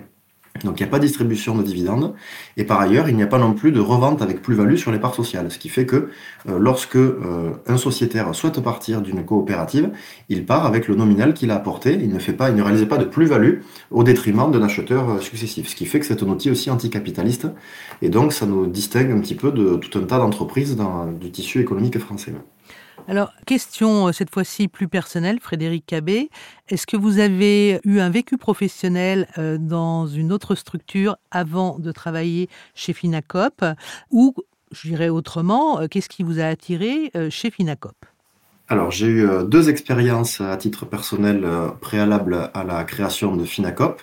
Donc 0.65 0.81
il 0.81 0.83
n'y 0.83 0.89
a 0.89 0.91
pas 0.91 0.99
de 0.99 1.07
distribution 1.07 1.57
de 1.57 1.63
dividendes. 1.63 2.15
Et 2.57 2.65
par 2.65 2.81
ailleurs, 2.81 3.09
il 3.09 3.17
n'y 3.17 3.23
a 3.23 3.27
pas 3.27 3.39
non 3.39 3.53
plus 3.53 3.73
de 3.73 3.81
revente 3.81 4.23
avec 4.23 4.43
plus-value 4.43 4.77
sur 4.77 4.93
les 4.93 4.99
parts 4.99 5.15
sociales. 5.15 5.51
Ce 5.51 5.59
qui 5.59 5.69
fait 5.69 5.87
que 5.87 6.11
euh, 6.49 6.59
lorsque 6.59 6.97
euh, 6.97 7.51
un 7.67 7.77
sociétaire 7.77 8.35
souhaite 8.35 8.61
partir 8.61 9.01
d'une 9.01 9.25
coopérative, 9.25 9.91
il 10.29 10.45
part 10.45 10.67
avec 10.67 10.89
le 10.89 10.95
nominal 10.95 11.35
qu'il 11.35 11.51
a 11.51 11.57
apporté. 11.57 11.99
Il 12.01 12.13
ne 12.13 12.19
fait 12.19 12.33
pas, 12.33 12.51
il 12.51 12.57
ne 12.57 12.63
réalise 12.63 12.87
pas 12.87 12.99
de 12.99 13.05
plus-value 13.05 13.61
au 13.91 14.03
détriment 14.05 14.51
d'un 14.51 14.63
acheteur 14.63 15.11
euh, 15.11 15.21
successif. 15.21 15.69
Ce 15.69 15.77
qui 15.77 15.87
fait 15.87 16.01
que 16.01 16.07
c'est 16.07 16.23
un 16.23 16.29
outil 16.29 16.51
aussi 16.51 16.71
anticapitaliste. 16.71 17.49
Et 18.01 18.09
donc 18.09 18.33
ça 18.33 18.47
nous 18.47 18.67
distingue 18.67 19.11
un 19.11 19.21
petit 19.21 19.35
peu 19.35 19.53
de 19.53 19.77
tout 19.77 19.99
un 19.99 20.03
tas 20.03 20.19
d'entreprises 20.19 20.77
du 21.21 21.31
tissu 21.31 21.61
économique 21.61 21.99
français. 21.99 22.33
Alors, 23.09 23.33
question 23.47 24.09
euh, 24.09 24.13
cette 24.13 24.31
fois-ci 24.31 24.69
plus 24.69 24.87
personnelle, 24.87 25.41
Frédéric 25.41 25.85
Cabé. 25.87 26.31
Est-ce 26.69 26.87
que 26.87 26.97
vous 26.97 27.19
avez 27.19 27.81
eu 27.85 27.99
un 27.99 28.11
vécu 28.11 28.39
professionnel 28.39 29.29
euh, 29.39 29.59
dans 29.59 30.07
une 30.07 30.33
autre 30.33 30.55
structure 30.55 31.17
avant 31.33 31.79
de 31.79 31.91
travailler 31.91 32.49
chez 32.75 32.93
Finacop? 32.93 33.65
Ou, 34.11 34.35
je 34.71 34.89
dirais 34.89 35.09
autrement, 35.09 35.81
euh, 35.81 35.89
qu'est-ce 35.89 36.09
qui 36.09 36.23
vous 36.23 36.39
a 36.39 36.45
attiré 36.45 37.11
chez 37.29 37.51
Finacop? 37.51 37.97
Alors, 38.69 38.93
j'ai 38.93 39.09
eu 39.09 39.29
deux 39.47 39.69
expériences 39.69 40.41
à 40.41 40.57
titre 40.57 40.87
personnel 40.87 41.47
préalables 41.81 42.51
à 42.55 42.65
la 42.65 42.85
création 42.85 43.37
de 43.37 43.45
Finacop. 43.45 44.01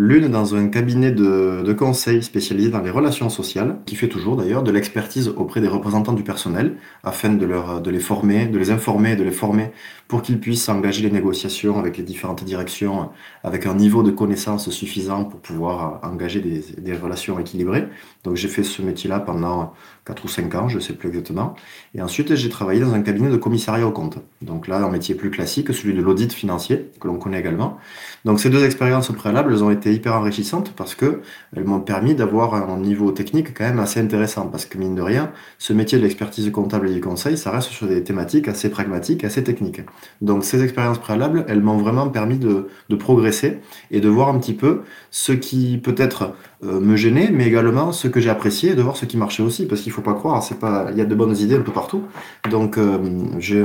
L'une 0.00 0.28
dans 0.28 0.54
un 0.54 0.68
cabinet 0.68 1.10
de, 1.10 1.64
de, 1.66 1.72
conseil 1.72 2.22
spécialisé 2.22 2.70
dans 2.70 2.80
les 2.80 2.90
relations 2.92 3.28
sociales, 3.28 3.80
qui 3.84 3.96
fait 3.96 4.06
toujours 4.06 4.36
d'ailleurs 4.36 4.62
de 4.62 4.70
l'expertise 4.70 5.26
auprès 5.26 5.60
des 5.60 5.66
représentants 5.66 6.12
du 6.12 6.22
personnel, 6.22 6.76
afin 7.02 7.30
de, 7.30 7.44
leur, 7.44 7.80
de 7.80 7.90
les 7.90 7.98
former, 7.98 8.46
de 8.46 8.58
les 8.58 8.70
informer, 8.70 9.16
de 9.16 9.24
les 9.24 9.32
former 9.32 9.72
pour 10.06 10.22
qu'ils 10.22 10.38
puissent 10.38 10.68
engager 10.68 11.02
les 11.02 11.10
négociations 11.10 11.80
avec 11.80 11.96
les 11.96 12.04
différentes 12.04 12.44
directions 12.44 13.10
avec 13.42 13.66
un 13.66 13.74
niveau 13.74 14.04
de 14.04 14.12
connaissance 14.12 14.70
suffisant 14.70 15.24
pour 15.24 15.40
pouvoir 15.40 15.98
engager 16.04 16.38
des, 16.38 16.62
des 16.80 16.94
relations 16.94 17.36
équilibrées. 17.40 17.88
Donc 18.22 18.36
j'ai 18.36 18.46
fait 18.46 18.62
ce 18.62 18.82
métier-là 18.82 19.18
pendant 19.18 19.72
4 20.08 20.24
ou 20.24 20.28
5 20.28 20.54
ans, 20.54 20.68
je 20.68 20.76
ne 20.76 20.80
sais 20.80 20.94
plus 20.94 21.10
exactement. 21.10 21.54
Et 21.94 22.00
ensuite, 22.00 22.34
j'ai 22.34 22.48
travaillé 22.48 22.80
dans 22.80 22.94
un 22.94 23.02
cabinet 23.02 23.28
de 23.28 23.36
commissariat 23.36 23.86
au 23.86 23.90
compte. 23.90 24.18
Donc 24.40 24.66
là, 24.66 24.78
un 24.78 24.90
métier 24.90 25.14
plus 25.14 25.30
classique, 25.30 25.72
celui 25.74 25.94
de 25.94 26.00
l'audit 26.00 26.32
financier, 26.32 26.90
que 26.98 27.06
l'on 27.06 27.18
connaît 27.18 27.38
également. 27.38 27.76
Donc 28.24 28.40
ces 28.40 28.48
deux 28.48 28.64
expériences 28.64 29.12
préalables, 29.12 29.52
elles 29.52 29.62
ont 29.62 29.70
été 29.70 29.92
hyper 29.92 30.14
enrichissantes 30.14 30.72
parce 30.74 30.94
que 30.94 31.20
elles 31.54 31.64
m'ont 31.64 31.80
permis 31.80 32.14
d'avoir 32.14 32.54
un 32.54 32.78
niveau 32.78 33.12
technique 33.12 33.52
quand 33.56 33.64
même 33.64 33.78
assez 33.78 34.00
intéressant. 34.00 34.46
Parce 34.46 34.64
que 34.64 34.78
mine 34.78 34.94
de 34.94 35.02
rien, 35.02 35.30
ce 35.58 35.74
métier 35.74 35.98
de 35.98 36.02
l'expertise 36.04 36.50
comptable 36.50 36.88
et 36.88 36.94
du 36.94 37.02
conseil, 37.02 37.36
ça 37.36 37.50
reste 37.50 37.68
sur 37.68 37.86
des 37.86 38.02
thématiques 38.02 38.48
assez 38.48 38.70
pragmatiques, 38.70 39.24
assez 39.24 39.44
techniques. 39.44 39.82
Donc 40.22 40.42
ces 40.42 40.62
expériences 40.62 40.98
préalables, 40.98 41.44
elles 41.48 41.60
m'ont 41.60 41.76
vraiment 41.76 42.08
permis 42.08 42.38
de, 42.38 42.68
de, 42.88 42.96
progresser 42.96 43.58
et 43.90 44.00
de 44.00 44.08
voir 44.08 44.30
un 44.30 44.38
petit 44.38 44.54
peu 44.54 44.82
ce 45.10 45.32
qui 45.32 45.78
peut-être 45.78 46.32
euh, 46.64 46.80
me 46.80 46.96
gênait, 46.96 47.30
mais 47.32 47.46
également 47.46 47.92
ce 47.92 48.08
que 48.08 48.18
j'ai 48.18 48.30
apprécié 48.30 48.74
de 48.74 48.82
voir 48.82 48.96
ce 48.96 49.04
qui 49.04 49.16
marchait 49.16 49.44
aussi. 49.44 49.66
Parce 49.66 49.80
qu'il 49.80 49.92
faut 49.92 50.02
pas 50.02 50.14
croire, 50.14 50.42
c'est 50.42 50.58
pas, 50.58 50.88
il 50.90 50.98
y 50.98 51.00
a 51.00 51.04
de 51.04 51.14
bonnes 51.14 51.36
idées 51.36 51.54
un 51.54 51.60
peu 51.60 51.72
partout. 51.72 52.02
Donc 52.50 52.78
euh, 52.78 52.98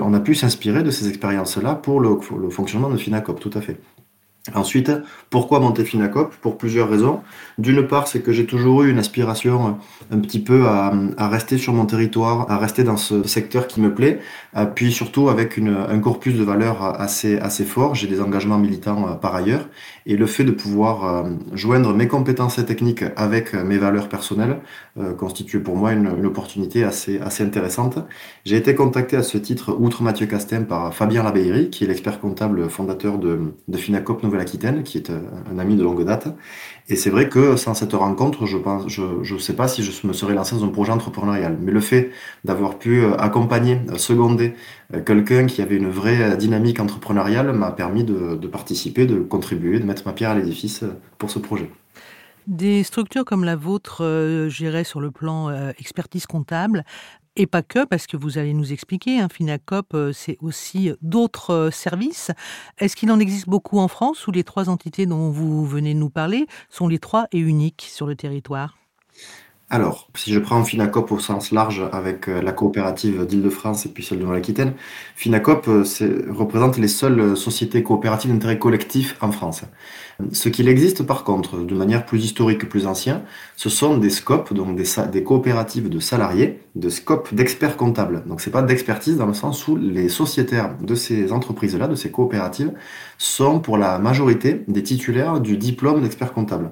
on 0.04 0.14
a 0.14 0.20
pu 0.20 0.36
s'inspirer 0.36 0.84
de 0.84 0.92
ces 0.92 1.08
expériences-là 1.08 1.74
pour 1.76 2.00
le, 2.00 2.20
fonctionnement 2.52 2.90
de 2.90 2.98
Finacop, 2.98 3.40
tout 3.40 3.52
à 3.56 3.62
fait. 3.62 3.80
Ensuite, 4.54 4.92
pourquoi 5.30 5.62
monter 5.62 5.86
Finacop? 5.86 6.36
Pour 6.36 6.58
plusieurs 6.58 6.90
raisons. 6.90 7.22
D'une 7.58 7.88
part, 7.88 8.10
c'est 8.10 8.20
que 8.20 8.34
j'ai 8.34 8.46
toujours 8.46 8.84
eu 8.84 8.92
une 8.92 9.00
aspiration 9.00 9.78
un 10.12 10.20
petit 10.20 10.40
peu 10.40 10.68
à, 10.68 10.92
rester 11.30 11.58
sur 11.58 11.72
mon 11.72 11.86
territoire, 11.86 12.52
à 12.52 12.58
rester 12.58 12.84
dans 12.84 12.98
ce 12.98 13.24
secteur 13.24 13.68
qui 13.68 13.80
me 13.80 13.94
plaît, 13.96 14.20
euh, 14.58 14.66
puis 14.66 14.92
surtout 14.92 15.30
avec 15.30 15.58
un 15.58 15.98
corpus 16.00 16.36
de 16.36 16.44
valeurs 16.44 16.84
assez, 16.84 17.40
assez 17.40 17.64
fort. 17.64 17.96
J'ai 17.96 18.08
des 18.08 18.20
engagements 18.20 18.60
militants 18.60 19.16
par 19.16 19.34
ailleurs, 19.34 19.68
et 20.06 20.18
le 20.18 20.26
fait 20.26 20.44
de 20.44 20.52
pouvoir 20.52 21.26
joindre 21.54 21.94
mes 21.94 22.08
compétences 22.08 22.64
techniques 22.66 23.04
avec 23.16 23.54
mes 23.54 23.78
valeurs 23.78 24.10
personnelles 24.10 24.60
constitue 25.18 25.62
pour 25.62 25.76
moi 25.76 25.94
une, 25.94 26.12
une, 26.18 26.26
opportunité 26.26 26.84
assez, 26.84 27.20
assez 27.20 27.44
intéressante. 27.44 28.00
J'ai 28.46 28.58
été 28.58 28.76
contacté 28.76 29.16
à 29.16 29.24
ce 29.24 29.38
titre, 29.38 29.76
outre 29.80 30.04
Mathieu 30.04 30.26
Castem, 30.26 30.66
par 30.66 30.94
Fabien 30.94 31.24
Labeyrie, 31.24 31.70
qui 31.70 31.84
est 31.84 31.88
l'expert 31.88 32.20
comptable 32.20 32.70
fondateur 32.70 33.18
de, 33.18 33.54
de 33.68 33.78
Finacop 33.78 34.24
Nouvelle-Aquitaine, 34.24 34.84
qui 34.84 34.98
est 34.98 35.10
un 35.10 35.60
ami 35.60 35.76
de 35.76 35.84
longue 35.84 36.04
date. 36.04 36.28
Et 36.90 36.98
c'est 36.98 37.10
vrai 37.10 37.30
que 37.30 37.56
sans 37.56 37.74
cette 37.74 37.94
rencontre, 37.94 38.46
je 38.46 38.58
pense, 38.58 38.90
je 38.90 39.34
ne 39.34 39.40
sais 39.40 39.54
pas 39.54 39.68
si 39.70 39.84
je 39.84 40.06
me 40.06 40.12
serais 40.12 40.34
lancé 40.34 40.56
dans 40.56 40.66
un 40.66 40.70
projet 40.70 40.92
entrepreneurial. 40.92 41.58
Mais 41.62 41.72
le 41.72 41.80
fait 41.80 42.12
d'avoir 42.44 42.78
pu 42.78 43.02
euh, 43.02 43.16
accompagner, 43.18 43.80
euh, 43.90 43.98
seconder 43.98 44.54
euh, 44.94 45.02
quelqu'un 45.02 45.46
qui 45.46 45.62
avait 45.62 45.78
une 45.78 45.90
vraie 45.90 46.36
dynamique 46.36 46.82
entrepreneuriale 46.82 47.54
m'a 47.54 47.72
permis 47.72 48.04
de, 48.04 48.48
participer, 48.48 49.06
de 49.06 49.20
contribuer, 49.20 49.80
de 49.80 49.86
mettre 49.86 50.04
ma 50.06 50.12
pierre 50.12 50.32
à 50.32 50.36
l'édifice 50.36 50.84
pour 51.18 51.32
ce 51.32 51.40
projet. 51.40 51.70
Des 52.48 52.84
structures 52.84 53.24
comme 53.24 53.46
la 53.46 53.56
vôtre, 53.56 54.04
euh, 54.04 54.50
j'irais 54.50 54.84
sur 54.84 55.00
le 55.00 55.12
plan 55.12 55.50
expertise 55.80 56.26
comptable, 56.26 56.84
et 57.36 57.48
pas 57.48 57.64
que, 57.64 57.86
parce 57.86 58.08
que 58.08 58.18
vous 58.18 58.38
allez 58.38 58.54
nous 58.54 58.74
expliquer, 58.74 59.20
hein, 59.20 59.28
Finacop, 59.32 59.94
euh, 59.94 60.14
c'est 60.14 60.38
aussi 60.42 60.92
d'autres 61.02 61.52
euh, 61.52 61.72
services. 61.72 62.32
Est-ce 62.78 62.96
qu'il 62.96 63.12
en 63.12 63.20
existe 63.20 63.50
beaucoup 63.50 63.80
en 63.80 63.88
France 63.88 64.28
ou 64.28 64.32
les 64.32 64.44
trois 64.44 64.70
entités 64.70 65.06
dont 65.06 65.30
vous 65.32 65.66
venez 65.66 65.94
nous 65.94 66.10
parler 66.10 66.46
sont 66.70 66.88
les 66.88 67.00
trois 67.00 67.28
et 67.32 67.40
uniques 67.40 67.88
sur 67.90 68.06
le 68.06 68.16
territoire? 68.16 68.83
Alors, 69.74 70.08
si 70.14 70.32
je 70.32 70.38
prends 70.38 70.64
Finacop 70.64 71.12
au 71.12 71.18
sens 71.18 71.52
large 71.52 71.82
avec 71.92 72.30
euh, 72.30 72.44
la 72.44 72.52
coopérative 72.52 73.26
d'Île-de-France 73.26 73.88
et 73.88 73.90
puis 73.90 74.04
celle 74.04 74.20
de 74.20 74.24
Nouvelle-Aquitaine, 74.24 74.74
Finacop 75.16 75.68
euh, 75.68 75.84
représente 76.30 76.78
les 76.78 76.88
seules 76.88 77.36
sociétés 77.36 77.82
coopératives 77.82 78.32
d'intérêt 78.32 78.60
collectif 78.60 79.18
en 79.20 79.32
France. 79.32 79.64
Ce 80.32 80.48
qu'il 80.48 80.68
existe 80.68 81.02
par 81.02 81.24
contre, 81.24 81.58
de 81.58 81.74
manière 81.74 82.06
plus 82.06 82.24
historique, 82.24 82.70
plus 82.70 82.86
ancienne, 82.86 83.22
ce 83.56 83.70
sont 83.70 83.98
des 83.98 84.12
scopes, 84.12 84.54
donc 84.54 84.76
des, 84.76 85.24
coopératives 85.24 85.90
de 85.90 86.00
salariés, 86.00 86.60
de 86.76 86.90
scopes 86.90 87.34
d'experts 87.34 87.76
comptables. 87.76 88.26
Donc 88.28 88.42
c'est 88.42 88.52
pas 88.52 88.62
d'expertise 88.62 89.18
dans 89.18 89.26
le 89.26 89.34
sens 89.34 89.68
où 89.68 89.76
les 89.76 90.08
sociétaires 90.08 90.78
de 90.84 90.94
ces 90.94 91.32
entreprises-là, 91.32 91.88
de 91.88 91.96
ces 91.96 92.12
coopératives, 92.12 92.74
sont 93.18 93.60
pour 93.60 93.80
la 93.80 93.98
majorité 93.98 94.66
des 94.68 94.84
titulaires 94.84 95.40
du 95.40 95.58
diplôme 95.58 96.04
d'expert 96.04 96.32
comptable. 96.32 96.70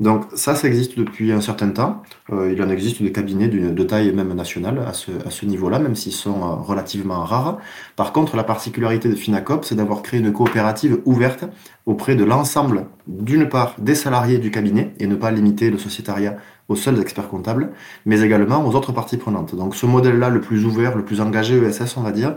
Donc 0.00 0.24
ça, 0.34 0.54
ça 0.54 0.68
existe 0.68 0.98
depuis 0.98 1.32
un 1.32 1.40
certain 1.40 1.68
temps. 1.70 2.02
Euh, 2.32 2.52
il 2.52 2.62
en 2.62 2.68
existe 2.68 3.02
des 3.02 3.12
cabinets 3.12 3.48
de 3.48 3.82
taille 3.84 4.12
même 4.12 4.32
nationale 4.34 4.84
à 4.86 4.92
ce, 4.92 5.44
niveau-là, 5.44 5.78
même 5.78 5.94
s'ils 5.94 6.12
sont 6.12 6.42
euh, 6.42 6.54
relativement 6.54 7.24
rares. 7.24 7.58
Par 7.96 8.12
contre, 8.12 8.36
la 8.36 8.44
particularité 8.44 9.08
de 9.08 9.14
Finacop, 9.14 9.64
c'est 9.64 9.74
d'avoir 9.74 10.02
créé 10.02 10.20
une 10.20 10.32
coopérative 10.32 11.00
ouverte 11.04 11.44
auprès 11.86 12.14
de 12.14 12.24
l'ensemble, 12.24 12.86
d'une 13.06 13.48
part, 13.48 13.74
des 13.78 13.94
salariés 13.94 14.38
du 14.38 14.50
cabinet, 14.50 14.94
et 14.98 15.06
ne 15.06 15.16
pas 15.16 15.30
limiter 15.30 15.70
le 15.70 15.78
sociétariat 15.78 16.36
aux 16.68 16.76
seuls 16.76 17.00
experts 17.00 17.28
comptables, 17.28 17.70
mais 18.06 18.20
également 18.20 18.66
aux 18.66 18.74
autres 18.74 18.92
parties 18.92 19.16
prenantes. 19.16 19.54
Donc 19.54 19.74
ce 19.74 19.86
modèle-là, 19.86 20.30
le 20.30 20.40
plus 20.40 20.64
ouvert, 20.64 20.96
le 20.96 21.04
plus 21.04 21.20
engagé 21.20 21.56
ESS, 21.56 21.96
on 21.96 22.02
va 22.02 22.12
dire, 22.12 22.36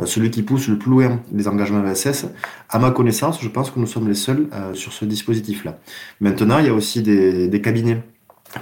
euh, 0.00 0.06
celui 0.06 0.30
qui 0.30 0.42
pousse 0.42 0.68
le 0.68 0.78
plus 0.78 0.90
loin 0.90 1.20
les 1.32 1.48
engagements 1.48 1.86
ESS, 1.86 2.26
à 2.68 2.78
ma 2.78 2.90
connaissance, 2.90 3.40
je 3.40 3.48
pense 3.48 3.70
que 3.70 3.78
nous 3.78 3.86
sommes 3.86 4.08
les 4.08 4.14
seuls 4.14 4.48
euh, 4.52 4.74
sur 4.74 4.92
ce 4.92 5.04
dispositif-là. 5.04 5.78
Maintenant, 6.20 6.58
il 6.58 6.66
y 6.66 6.70
a 6.70 6.74
aussi 6.74 7.02
des, 7.02 7.48
des 7.48 7.60
cabinets 7.60 8.02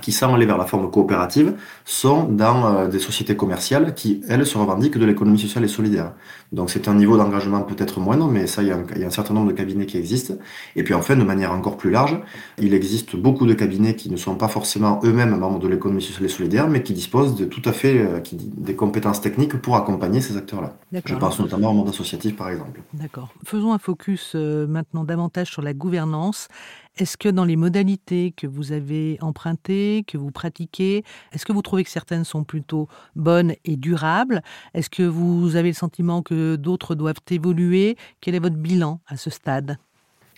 qui 0.01 0.13
sont 0.13 0.35
allés 0.35 0.47
vers 0.47 0.59
la 0.59 0.67
forme 0.67 0.91
coopérative 0.91 1.55
sont 1.85 2.25
dans 2.25 2.67
euh, 2.67 2.89
des 2.89 2.99
sociétés 2.99 3.37
commerciales 3.37 3.95
qui, 3.95 4.23
elles, 4.29 4.47
se 4.47 4.59
revendiquent 4.59 4.99
de 4.99 5.05
l'économie 5.05 5.39
sociale 5.39 5.65
et 5.65 5.69
solidaire. 5.69 6.13
Donc 6.53 6.71
c'est 6.71 6.89
un 6.89 6.95
niveau 6.95 7.17
d'engagement 7.17 7.63
peut-être 7.63 8.01
moindre, 8.01 8.29
mais 8.29 8.47
ça, 8.47 8.63
il 8.63 8.69
y, 8.69 8.71
a 8.71 8.77
un, 8.77 8.85
il 8.95 9.01
y, 9.01 9.05
a 9.05 9.07
un, 9.07 9.11
certain 9.11 9.35
nombre 9.35 9.49
de 9.49 9.57
cabinets 9.57 9.87
qui 9.87 9.97
existent. 9.97 10.35
Et 10.77 10.85
puis 10.85 10.95
enfin, 10.95 11.17
de 11.17 11.25
manière 11.25 11.53
encore 11.53 11.77
plus 11.77 11.91
large, 11.91 12.19
il 12.59 12.75
existe 12.75 13.17
beaucoup 13.17 13.47
de 13.47 13.55
cabinets 13.55 13.97
qui 13.97 14.11
ne 14.11 14.17
sont 14.17 14.37
pas 14.37 14.49
forcément 14.49 15.01
eux-mêmes 15.05 15.37
membres 15.37 15.59
de 15.59 15.69
l'économie 15.69 16.03
sociale 16.03 16.27
et 16.27 16.29
solidaire, 16.29 16.69
mais 16.69 16.83
qui 16.83 16.93
disposent 16.93 17.35
de 17.35 17.45
tout 17.45 17.63
à 17.65 17.73
fait 17.73 17.99
euh, 17.99 18.21
qui, 18.21 18.37
des 18.37 18.75
compétences 18.75 19.21
techniques 19.21 19.57
pour 19.61 19.77
accompagner 19.77 20.21
ces 20.21 20.37
acteurs-là. 20.37 20.75
Je 21.05 21.15
pense 21.15 21.39
notamment 21.41 21.71
au 21.71 21.75
monde 21.75 21.89
associatif, 21.89 22.37
par 22.37 22.51
exemple. 22.51 22.81
D'accord. 22.93 23.29
Faisons 23.45 23.73
un 23.73 23.79
focus 23.79 24.33
euh, 24.35 24.67
maintenant 24.67 25.05
davantage 25.05 25.51
sur 25.51 25.63
la 25.63 25.75
gouvernance. 25.75 26.49
Est-ce 26.97 27.17
que 27.17 27.29
dans 27.29 27.45
les 27.45 27.57
modalités 27.57 28.33
que 28.37 28.47
vous 28.47 28.71
avez 28.71 29.19
empruntées, 29.21 30.05
que 30.07 30.17
vous 30.17 30.31
pratiquez, 30.31 31.03
est-ce 31.33 31.45
que 31.45 31.53
vous 31.53 31.63
trouvez 31.63 31.83
que 31.83 31.91
certaines 31.91 32.25
sont 32.25 32.45
plutôt 32.45 32.89
bonnes 33.17 33.55
et 33.65 33.77
durables? 33.77 34.43
Est-ce 34.75 34.91
que 34.91 35.03
vous 35.03 35.57
avez 35.57 35.71
le 35.71 35.75
sentiment 35.75 36.23
que 36.23 36.55
d'autres 36.55 36.95
doivent 36.95 37.21
évoluer? 37.31 37.97
Quel 38.21 38.37
est 38.37 38.39
votre 38.39 38.57
bilan 38.57 39.01
à 39.09 39.17
ce 39.17 39.29
stade? 39.31 39.77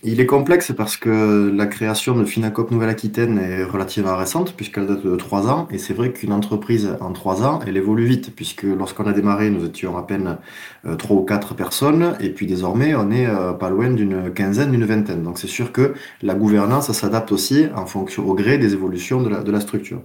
Il 0.02 0.20
est 0.20 0.26
complexe 0.26 0.72
parce 0.76 0.96
que 0.96 1.50
la 1.54 1.66
création 1.66 2.14
de 2.14 2.24
Finacop 2.24 2.70
Nouvelle-Aquitaine 2.70 3.38
est 3.38 3.64
relativement 3.64 4.16
récente 4.16 4.52
puisqu'elle 4.54 4.86
date 4.86 5.04
de 5.04 5.16
trois 5.16 5.48
ans 5.48 5.68
et 5.70 5.78
c'est 5.78 5.94
vrai 5.94 6.12
qu'une 6.12 6.32
entreprise 6.32 6.96
en 7.00 7.12
trois 7.12 7.42
ans, 7.42 7.60
elle 7.66 7.76
évolue 7.76 8.04
vite 8.04 8.34
puisque 8.34 8.64
lorsqu'on 8.64 9.06
a 9.06 9.12
démarré, 9.12 9.48
nous 9.48 9.64
étions 9.64 9.96
à 9.96 10.02
peine 10.02 10.36
euh, 10.84 10.96
trois 10.96 11.16
ou 11.16 11.24
quatre 11.24 11.54
personnes 11.54 12.14
et 12.20 12.30
puis 12.30 12.46
désormais 12.46 12.94
on 12.94 13.10
est 13.10 13.26
euh, 13.26 13.52
pas 13.52 13.70
loin 13.70 13.90
d'une 13.90 14.32
quinzaine, 14.32 14.70
d'une 14.70 14.84
vingtaine. 14.84 15.22
Donc 15.22 15.38
c'est 15.38 15.46
sûr 15.46 15.72
que 15.72 15.94
la 16.22 16.34
gouvernance 16.34 16.92
s'adapte 16.92 17.32
aussi 17.32 17.66
en 17.74 17.86
fonction 17.86 18.28
au 18.28 18.34
gré 18.34 18.58
des 18.58 18.74
évolutions 18.74 19.22
de 19.22 19.50
la 19.50 19.60
structure. 19.60 20.02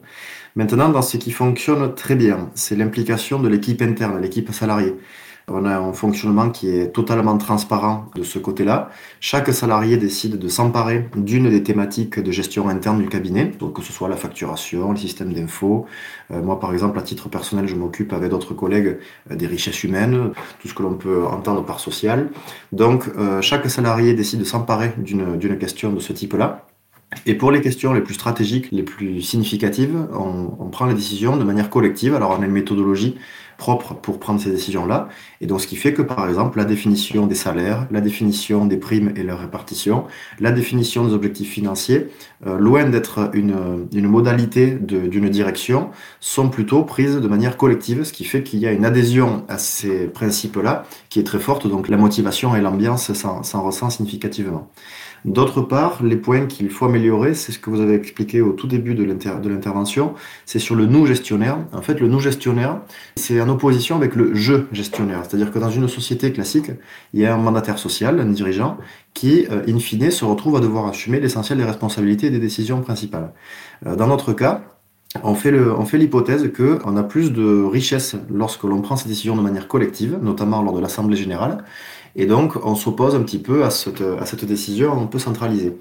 Maintenant, 0.56 0.90
dans 0.90 1.02
ce 1.02 1.16
qui 1.16 1.32
fonctionne 1.32 1.96
très 1.96 2.16
bien, 2.16 2.50
c'est 2.56 2.76
l'implication 2.76 3.40
de 3.40 3.48
l'équipe 3.48 3.82
interne, 3.82 4.22
l'équipe 4.22 4.52
salariée. 4.52 4.96
On 5.54 5.66
a 5.66 5.78
un 5.78 5.92
fonctionnement 5.92 6.50
qui 6.50 6.70
est 6.70 6.94
totalement 6.94 7.38
transparent 7.38 8.06
de 8.16 8.24
ce 8.24 8.40
côté-là. 8.40 8.90
Chaque 9.20 9.52
salarié 9.54 9.98
décide 9.98 10.38
de 10.38 10.48
s'emparer 10.48 11.10
d'une 11.16 11.50
des 11.50 11.62
thématiques 11.62 12.20
de 12.20 12.32
gestion 12.32 12.70
interne 12.70 13.02
du 13.02 13.10
cabinet, 13.10 13.52
que 13.74 13.82
ce 13.82 13.92
soit 13.92 14.08
la 14.08 14.16
facturation, 14.16 14.92
le 14.92 14.98
système 14.98 15.34
d'info. 15.34 15.86
Euh, 16.32 16.42
moi, 16.42 16.60
par 16.60 16.72
exemple, 16.72 16.98
à 17.00 17.02
titre 17.02 17.28
personnel, 17.28 17.68
je 17.68 17.76
m'occupe 17.76 18.14
avec 18.14 18.30
d'autres 18.30 18.54
collègues 18.54 18.98
euh, 19.30 19.36
des 19.36 19.48
richesses 19.48 19.84
humaines, 19.84 20.32
tout 20.62 20.68
ce 20.70 20.74
que 20.74 20.84
l'on 20.84 20.96
peut 20.96 21.26
entendre 21.26 21.66
par 21.66 21.80
social. 21.80 22.30
Donc, 22.72 23.10
euh, 23.18 23.42
chaque 23.42 23.70
salarié 23.70 24.14
décide 24.14 24.40
de 24.40 24.46
s'emparer 24.46 24.94
d'une 24.98 25.58
question 25.58 25.92
de 25.92 26.00
ce 26.00 26.14
type-là. 26.14 26.66
Et 27.26 27.36
pour 27.36 27.52
les 27.52 27.60
questions 27.60 27.92
les 27.92 28.00
plus 28.00 28.14
stratégiques, 28.14 28.70
les 28.72 28.84
plus 28.84 29.22
significatives, 29.22 30.08
on, 30.14 30.54
on, 30.60 30.70
prend 30.70 30.86
les 30.86 30.94
décisions 30.94 31.36
de 31.36 31.44
manière 31.44 31.70
collective. 31.70 32.16
Alors 32.16 32.38
on 32.40 32.42
a 32.42 32.46
une 32.46 32.52
méthodologie 32.52 33.18
propre 33.62 33.94
pour 33.94 34.18
prendre 34.18 34.42
ces 34.42 34.50
décisions-là. 34.50 35.08
Et 35.40 35.46
donc, 35.46 35.62
ce 35.62 35.68
qui 35.68 35.76
fait 35.76 35.94
que, 35.94 36.02
par 36.02 36.28
exemple, 36.28 36.58
la 36.58 36.66
définition 36.66 37.28
des 37.28 37.36
salaires, 37.36 37.86
la 37.92 38.02
définition 38.02 38.66
des 38.66 38.78
primes 38.78 39.14
et 39.16 39.22
leur 39.22 39.40
répartition, 39.40 40.06
la 40.40 40.52
définition 40.52 41.06
des 41.06 41.14
objectifs 41.14 41.52
financiers, 41.52 42.08
euh, 42.48 42.58
loin 42.58 42.86
d'être 42.90 43.30
une, 43.34 43.86
une 43.94 44.08
modalité 44.08 44.66
d'une 44.72 45.30
direction, 45.30 45.92
sont 46.20 46.50
plutôt 46.50 46.82
prises 46.84 47.18
de 47.18 47.28
manière 47.28 47.56
collective, 47.56 48.04
ce 48.04 48.14
qui 48.14 48.26
fait 48.26 48.42
qu'il 48.42 48.58
y 48.58 48.66
a 48.66 48.72
une 48.72 48.84
adhésion 48.84 49.46
à 49.48 49.60
ces 49.60 50.08
principes-là 50.08 50.86
qui 51.10 51.20
est 51.20 51.28
très 51.32 51.40
forte. 51.40 51.68
Donc, 51.68 51.88
la 51.88 51.98
motivation 51.98 52.56
et 52.56 52.62
l'ambiance 52.62 53.14
s'en 53.14 53.62
ressent 53.62 53.92
significativement. 53.92 54.72
D'autre 55.24 55.62
part, 55.62 56.02
les 56.02 56.16
points 56.16 56.48
qu'il 56.48 56.72
faut 56.72 56.86
améliorer, 56.86 57.36
c'est 57.36 57.52
ce 57.52 57.60
que 57.60 57.70
vous 57.70 57.80
avez 57.80 57.94
expliqué 57.94 58.42
au 58.42 58.54
tout 58.54 58.66
début 58.66 58.96
de 58.96 59.04
l'intervention, 59.04 60.16
c'est 60.48 60.58
sur 60.58 60.74
le 60.74 60.88
nous 60.88 61.06
gestionnaire. 61.06 61.60
En 61.74 61.84
fait, 61.84 62.00
le 62.00 62.08
nous 62.08 62.20
gestionnaire, 62.20 62.82
c'est 63.16 63.40
en 63.40 63.48
opposition 63.52 63.96
avec 63.96 64.16
le 64.16 64.34
je 64.34 64.54
gestionnaire. 64.72 65.22
C'est-à-dire 65.24 65.52
que 65.52 65.60
dans 65.60 65.70
une 65.70 65.88
société 65.88 66.32
classique, 66.32 66.72
il 67.14 67.22
y 67.22 67.26
a 67.26 67.34
un 67.34 67.38
mandataire 67.38 67.78
social, 67.78 68.20
un 68.20 68.26
dirigeant, 68.26 68.78
qui, 69.14 69.46
euh, 69.52 69.62
in 69.68 69.80
fine, 69.80 70.10
se 70.10 70.26
retrouve 70.26 70.56
à 70.56 70.60
devoir 70.60 70.88
assumer 70.88 71.20
l'essentiel 71.20 71.60
des 71.60 71.66
responsabilités 71.66 72.28
et 72.28 72.32
des 72.32 72.40
décisions 72.40 72.82
principales. 72.82 73.34
Euh, 73.86 73.96
dans 73.96 74.08
notre 74.08 74.34
cas, 74.34 74.62
on 75.24 75.36
fait, 75.36 75.52
l'hypothèse 75.98 76.50
qu'on 76.56 76.96
a 76.96 77.04
plus 77.04 77.34
de 77.34 77.64
richesse 77.64 78.16
lorsque 78.34 78.64
l'on 78.64 78.82
prend 78.82 78.96
ces 78.96 79.10
décisions 79.10 79.36
de 79.36 79.42
manière 79.42 79.68
collective, 79.68 80.18
notamment 80.22 80.62
lors 80.62 80.74
de 80.74 80.80
l'Assemblée 80.80 81.18
générale, 81.18 81.66
et 82.16 82.26
donc, 82.26 82.58
on 82.66 82.76
s'oppose 82.76 83.16
un 83.16 83.22
petit 83.22 83.40
peu 83.40 83.64
à 83.64 83.70
cette, 83.70 84.46
décision 84.46 85.02
un 85.02 85.06
peu 85.06 85.20
centralisée. 85.20 85.78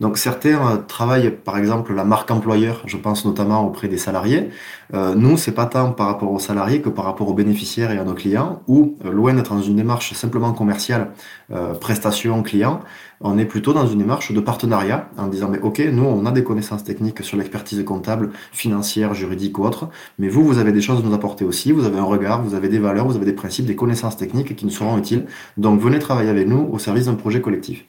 Donc, 0.00 0.18
certains 0.18 0.66
euh, 0.66 0.76
travaillent, 0.76 1.30
par 1.30 1.58
exemple, 1.58 1.94
la 1.94 2.04
marque 2.04 2.30
employeur, 2.30 2.82
je 2.86 2.96
pense 2.96 3.24
notamment 3.24 3.66
auprès 3.66 3.88
des 3.88 3.98
salariés. 3.98 4.50
Euh, 4.94 5.14
nous, 5.14 5.36
c'est 5.36 5.52
pas 5.52 5.66
tant 5.66 5.92
par 5.92 6.06
rapport 6.06 6.32
aux 6.32 6.38
salariés 6.38 6.80
que 6.80 6.88
par 6.88 7.04
rapport 7.04 7.28
aux 7.28 7.34
bénéficiaires 7.34 7.90
et 7.90 7.98
à 7.98 8.04
nos 8.04 8.14
clients, 8.14 8.62
ou 8.66 8.96
euh, 9.04 9.12
loin 9.12 9.34
d'être 9.34 9.54
dans 9.54 9.62
une 9.62 9.76
démarche 9.76 10.14
simplement 10.14 10.52
commerciale, 10.52 11.12
euh, 11.52 11.74
prestation 11.74 12.42
client, 12.42 12.80
on 13.20 13.38
est 13.38 13.44
plutôt 13.44 13.72
dans 13.72 13.86
une 13.86 13.98
démarche 13.98 14.32
de 14.32 14.40
partenariat 14.40 15.08
en 15.16 15.28
disant 15.28 15.48
mais 15.48 15.58
ok, 15.60 15.80
nous 15.92 16.04
on 16.04 16.26
a 16.26 16.32
des 16.32 16.44
connaissances 16.44 16.84
techniques 16.84 17.22
sur 17.22 17.36
l'expertise 17.36 17.82
comptable, 17.84 18.30
financière, 18.52 19.14
juridique 19.14 19.58
ou 19.58 19.64
autre, 19.64 19.88
mais 20.18 20.28
vous 20.28 20.44
vous 20.44 20.58
avez 20.58 20.72
des 20.72 20.80
choses 20.80 21.00
à 21.00 21.02
nous 21.02 21.14
apporter 21.14 21.44
aussi, 21.44 21.72
vous 21.72 21.84
avez 21.84 21.98
un 21.98 22.04
regard, 22.04 22.42
vous 22.42 22.54
avez 22.54 22.68
des 22.68 22.78
valeurs, 22.78 23.06
vous 23.06 23.16
avez 23.16 23.26
des 23.26 23.32
principes, 23.32 23.66
des 23.66 23.76
connaissances 23.76 24.16
techniques 24.16 24.56
qui 24.56 24.64
nous 24.64 24.70
seront 24.70 24.96
utiles. 24.98 25.26
Donc 25.56 25.80
venez 25.80 25.98
travailler 25.98 26.30
avec 26.30 26.48
nous 26.48 26.68
au 26.72 26.78
service 26.78 27.06
d'un 27.06 27.14
projet 27.14 27.40
collectif. 27.40 27.84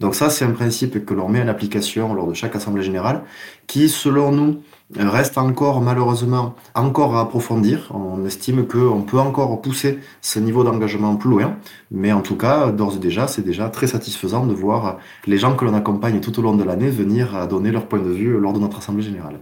Donc 0.00 0.14
ça 0.14 0.30
c'est 0.30 0.44
un 0.44 0.52
principe 0.52 1.04
que 1.04 1.14
l'on 1.14 1.28
met 1.28 1.42
en 1.42 1.48
application 1.48 2.14
lors 2.14 2.26
de 2.26 2.34
chaque 2.34 2.54
assemblée 2.54 2.82
générale, 2.82 3.22
qui 3.66 3.88
selon 3.88 4.32
nous 4.32 4.60
reste 4.96 5.38
encore 5.38 5.80
malheureusement 5.80 6.54
encore 6.74 7.16
à 7.16 7.20
approfondir. 7.20 7.90
On 7.92 8.24
estime 8.24 8.66
qu'on 8.66 9.02
peut 9.02 9.18
encore 9.18 9.60
pousser 9.60 9.98
ce 10.20 10.38
niveau 10.38 10.64
d'engagement 10.64 11.16
plus 11.16 11.30
loin, 11.30 11.56
mais 11.90 12.12
en 12.12 12.22
tout 12.22 12.36
cas, 12.36 12.70
d'ores 12.70 12.96
et 12.96 12.98
déjà, 12.98 13.26
c'est 13.26 13.42
déjà 13.42 13.68
très 13.68 13.86
satisfaisant 13.86 14.46
de 14.46 14.54
voir 14.54 14.98
les 15.26 15.36
gens 15.36 15.56
que 15.56 15.64
l'on 15.64 15.74
accompagne 15.74 16.20
tout 16.20 16.38
au 16.38 16.42
long 16.42 16.54
de 16.54 16.64
l'année 16.64 16.90
venir 16.90 17.46
donner 17.48 17.70
leur 17.70 17.86
point 17.86 18.00
de 18.00 18.10
vue 18.10 18.38
lors 18.38 18.52
de 18.52 18.60
notre 18.60 18.78
Assemblée 18.78 19.02
générale. 19.02 19.40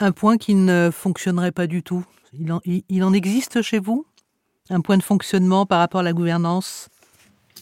Un 0.00 0.12
point 0.12 0.36
qui 0.38 0.54
ne 0.54 0.90
fonctionnerait 0.92 1.52
pas 1.52 1.66
du 1.66 1.82
tout, 1.82 2.04
il 2.32 2.52
en, 3.04 3.12
existe 3.12 3.62
chez 3.62 3.78
vous? 3.78 4.06
Un 4.70 4.80
point 4.80 4.96
de 4.96 5.02
fonctionnement 5.02 5.66
par 5.66 5.78
rapport 5.78 6.00
à 6.00 6.04
la 6.04 6.12
gouvernance? 6.12 6.88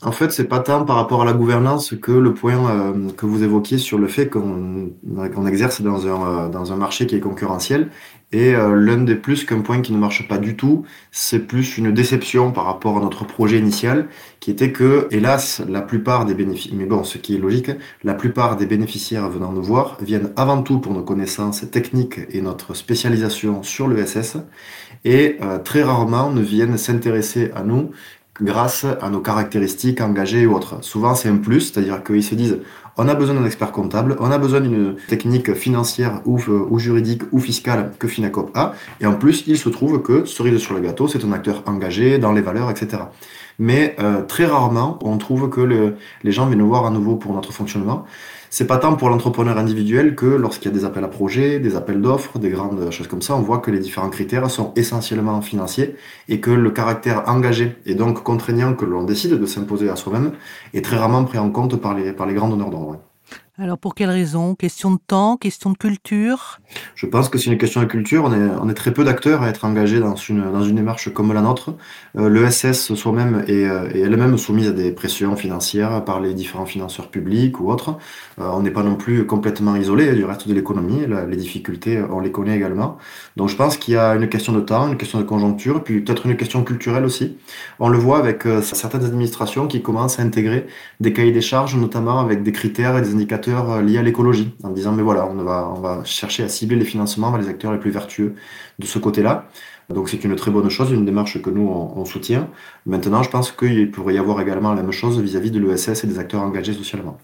En 0.03 0.13
fait, 0.13 0.31
c'est 0.31 0.45
pas 0.45 0.61
tant 0.61 0.85
par 0.85 0.97
rapport 0.97 1.23
à 1.23 1.25
la 1.25 1.33
gouvernance 1.33 1.95
que 2.01 2.13
le 2.13 2.35
point 2.35 2.71
euh, 2.71 3.11
que 3.17 3.25
vous 3.25 3.43
évoquiez 3.43 3.79
sur 3.79 3.99
le 3.99 4.09
fait 4.09 4.29
qu'on 4.29 5.47
exerce 5.47 5.81
dans 5.81 6.07
un, 6.07 6.47
euh, 6.47 6.49
dans 6.49 6.73
un 6.73 6.77
marché 6.77 7.07
qui 7.07 7.17
est 7.17 7.21
concurrentiel. 7.21 7.89
Et 8.33 8.55
euh, 8.55 8.75
l'un 8.75 8.99
des 8.99 9.15
plus 9.15 9.45
qu'un 9.45 9.61
point 9.61 9.81
qui 9.81 9.93
ne 9.93 9.99
marche 9.99 10.27
pas 10.27 10.39
du 10.39 10.57
tout, 10.57 10.85
c'est 11.13 11.39
plus 11.39 11.79
une 11.79 11.93
déception 11.93 12.51
par 12.51 12.65
rapport 12.65 12.99
à 12.99 13.01
notre 13.01 13.25
projet 13.25 13.59
initial, 13.59 14.09
qui 14.41 14.51
était 14.51 14.73
que, 14.73 15.07
hélas, 15.13 15.63
la 15.69 15.81
plupart 15.81 16.25
des 16.25 16.35
bénéficiaires, 16.35 16.77
mais 16.77 16.87
bon, 16.87 17.05
ce 17.05 17.19
qui 17.19 17.37
est 17.37 17.39
logique, 17.39 17.71
la 18.03 18.15
plupart 18.15 18.57
des 18.57 18.67
bénéficiaires 18.67 19.31
venant 19.31 19.53
nous 19.53 19.63
voir 19.63 19.97
viennent 20.03 20.33
avant 20.37 20.63
tout 20.63 20.81
pour 20.81 20.93
nos 20.93 21.03
connaissances 21.03 21.71
techniques 21.71 22.19
et 22.31 22.43
notre 22.43 22.75
spécialisation 22.75 23.63
sur 23.63 23.87
le 23.87 24.05
SS, 24.05 24.39
et 25.05 25.39
très 25.65 25.85
rarement 25.85 26.31
ne 26.31 26.41
viennent 26.41 26.77
s'intéresser 26.77 27.53
à 27.55 27.63
nous 27.63 27.93
grâce 28.41 28.85
à 28.85 29.09
nos 29.11 29.21
caractéristiques 29.21 30.01
engagées 30.01 30.47
ou 30.47 30.55
autres. 30.55 30.83
Souvent, 30.83 31.15
c'est 31.15 31.29
un 31.29 31.37
plus, 31.37 31.73
c'est-à-dire 31.73 32.03
qu'ils 32.03 32.25
se 32.25 32.35
disent 32.35 32.59
on 32.99 33.09
a 33.09 33.15
besoin 33.15 33.35
d'un 33.35 33.45
expert 33.45 33.73
comptable, 33.73 34.17
on 34.21 34.31
a 34.31 34.39
besoin 34.39 34.61
d'une 34.61 34.97
technique 35.09 35.53
financière 35.55 36.23
ou, 36.25 36.39
euh, 36.49 36.79
juridique 36.79 37.23
ou 37.31 37.41
fiscale 37.41 37.93
que 37.99 38.09
Finacop 38.09 38.51
a, 38.57 38.73
et 39.01 39.07
en 39.07 39.15
plus, 39.15 39.45
il 39.47 39.59
se 39.59 39.69
trouve 39.69 40.01
que, 40.01 40.25
cerise 40.25 40.59
sur 40.59 40.75
le 40.75 40.81
gâteau, 40.81 41.07
c'est 41.07 41.23
un 41.25 41.33
acteur 41.33 41.63
engagé 41.67 42.19
dans 42.19 42.33
les 42.33 42.41
valeurs, 42.41 42.71
etc. 42.71 43.03
Mais 43.59 43.97
euh, 44.01 44.23
très 44.23 44.47
rarement, 44.47 44.99
on 45.03 45.19
trouve 45.19 45.51
que 45.51 45.61
le, 45.61 45.97
les 46.23 46.33
gens 46.33 46.47
viennent 46.47 46.59
nous 46.59 46.69
voir 46.69 46.87
à 46.87 46.91
nouveau 46.91 47.17
pour 47.17 47.35
notre 47.35 47.53
fonctionnement. 47.53 48.05
C'est 48.51 48.67
pas 48.67 48.79
tant 48.79 48.95
pour 48.95 49.09
l'entrepreneur 49.09 49.59
individuel 49.59 50.15
que 50.15 50.27
lorsqu'il 50.27 50.71
y 50.71 50.75
a 50.75 50.79
des 50.79 50.85
appels 50.85 51.05
à 51.05 51.09
projets, 51.09 51.59
des 51.59 51.77
appels 51.77 52.01
d'offres, 52.01 52.39
des 52.39 52.51
grandes 52.51 52.91
choses 52.91 53.09
comme 53.09 53.23
ça, 53.23 53.35
on 53.35 53.41
voit 53.41 53.59
que 53.59 53.71
les 53.71 53.79
différents 53.79 54.11
critères 54.11 54.51
sont 54.51 54.73
essentiellement 54.77 55.41
financiers 55.43 55.97
et 56.29 56.41
que 56.41 56.51
le 56.51 56.71
caractère 56.71 57.25
engagé 57.29 57.77
et 57.87 57.95
donc 57.95 58.23
contraignant 58.23 58.75
que 58.75 58.85
l'on 58.85 59.05
décide 59.05 59.33
de 59.33 59.47
s'imposer 59.47 59.89
à 59.89 59.97
soi-même 59.97 60.33
est 60.75 60.85
très 60.85 60.97
rarement 60.97 61.25
pris 61.25 61.39
en 61.39 61.51
compte 61.51 61.77
par 61.77 61.95
les, 61.95 62.13
par 62.13 62.27
les 62.27 62.35
grands 62.35 62.49
donneurs 62.49 62.71
d'ordre. 62.71 63.01
Alors 63.59 63.79
pour 63.79 63.95
quelle 63.95 64.11
raison? 64.11 64.55
Question 64.55 64.91
de 64.91 64.99
temps 64.99 65.39
Question 65.39 65.71
de 65.71 65.79
culture? 65.79 66.61
Je 66.95 67.07
pense 67.07 67.31
que 67.31 67.39
c'est 67.39 67.51
une 67.51 67.57
question 67.57 67.81
de 67.81 67.87
culture. 67.87 68.25
On 68.25 68.69
est, 68.69 68.75
très 68.75 68.93
peu 68.93 69.03
d'acteurs 69.03 69.43
à 69.43 69.49
être 69.49 69.65
engagés 69.65 69.99
dans 69.99 70.15
une, 70.15 70.75
démarche 70.75 71.11
comme 71.15 71.33
la 71.33 71.41
nôtre. 71.41 71.73
Euh, 72.19 72.29
L'ESS 72.29 72.93
soi-même 72.95 73.45
est, 73.49 73.65
euh, 73.65 73.89
est 73.95 74.01
elle-même 74.01 74.37
soumise 74.37 74.69
à 74.69 74.73
des 74.73 74.93
pressions 74.93 75.37
financières 75.37 76.05
par 76.05 76.21
les 76.21 76.35
différents 76.35 76.67
financeurs 76.67 77.09
publics 77.09 77.59
ou 77.59 77.71
autres. 77.71 77.97
Euh, 78.39 78.51
on 78.53 78.61
n'est 78.61 78.71
pas 78.71 78.83
non 78.83 78.95
plus 78.95 79.25
complètement 79.25 79.75
isolé 79.75 80.13
du 80.13 80.27
reste 80.27 80.47
de 80.47 80.53
l'économie. 80.53 81.07
Les 81.27 81.37
difficultés, 81.37 82.03
on 82.11 82.21
les 82.21 82.31
connaît 82.31 82.57
également. 82.57 82.99
Donc 83.37 83.49
je 83.49 83.57
pense 83.57 83.79
qu'il 83.79 83.95
y 83.95 83.97
a 83.97 84.17
une 84.17 84.29
question 84.29 84.53
de 84.53 84.61
temps, 84.61 84.87
une 84.87 84.99
question 84.99 85.19
de 85.19 85.25
conjoncture, 85.25 85.83
puis 85.83 86.03
peut-être 86.03 86.27
une 86.27 86.37
question 86.37 86.63
culturelle 86.63 87.07
aussi. 87.07 87.39
On 87.79 87.89
le 87.89 87.97
voit 87.97 88.19
avec 88.19 88.45
certaines 88.61 89.07
administrations 89.07 89.67
qui 89.67 89.81
commencent 89.81 90.21
à 90.21 90.23
intégrer 90.23 90.67
des 91.01 91.15
cahiers 91.15 91.33
des 91.33 91.41
charges, 91.41 91.75
notamment 91.75 92.21
avec 92.21 92.43
des 92.43 92.53
critères 92.53 92.99
et 92.99 93.01
des 93.01 93.15
indicateurs 93.15 93.46
euh, 93.55 93.83
liés 93.83 93.99
à 93.99 94.03
l'écologie, 94.03 94.55
en 94.63 94.71
disant 94.71 94.93
mais 94.93 95.03
voilà, 95.03 95.27
on 95.27 95.35
va, 95.43 95.73
on 95.75 95.81
va 95.81 96.05
chercher 96.05 96.43
à 96.43 96.49
cibler 96.49 96.77
les 96.77 96.85
financements 96.85 97.31
vers 97.31 97.41
les 97.41 97.49
acteurs 97.49 97.73
les 97.73 97.79
plus 97.79 97.91
vertueux 97.91 98.35
de 98.79 98.87
ce 98.87 98.99
côté-là. 98.99 99.49
Donc 99.89 100.09
c'est 100.09 100.23
une 100.25 100.35
très 100.35 100.51
bonne 100.51 100.69
chose, 100.69 100.91
une 100.91 101.05
démarche 101.05 101.41
que 101.41 101.51
nous 101.51 101.69
on, 101.69 102.05
soutient. 102.05 102.49
Maintenant, 102.87 103.23
je 103.23 103.31
pense 103.31 103.53
qu'il 103.53 103.91
pourrait 103.91 104.15
y 104.15 104.19
avoir 104.19 104.41
également 104.41 104.75
la 104.75 104.83
même 104.83 104.93
chose 104.93 105.21
vis-à-vis 105.21 105.53
de 105.53 105.61
l'ESS 105.61 106.03
et 106.03 106.07
des 106.09 106.19
acteurs 106.19 106.43
engagés 106.43 106.73
socialement. 106.73 107.19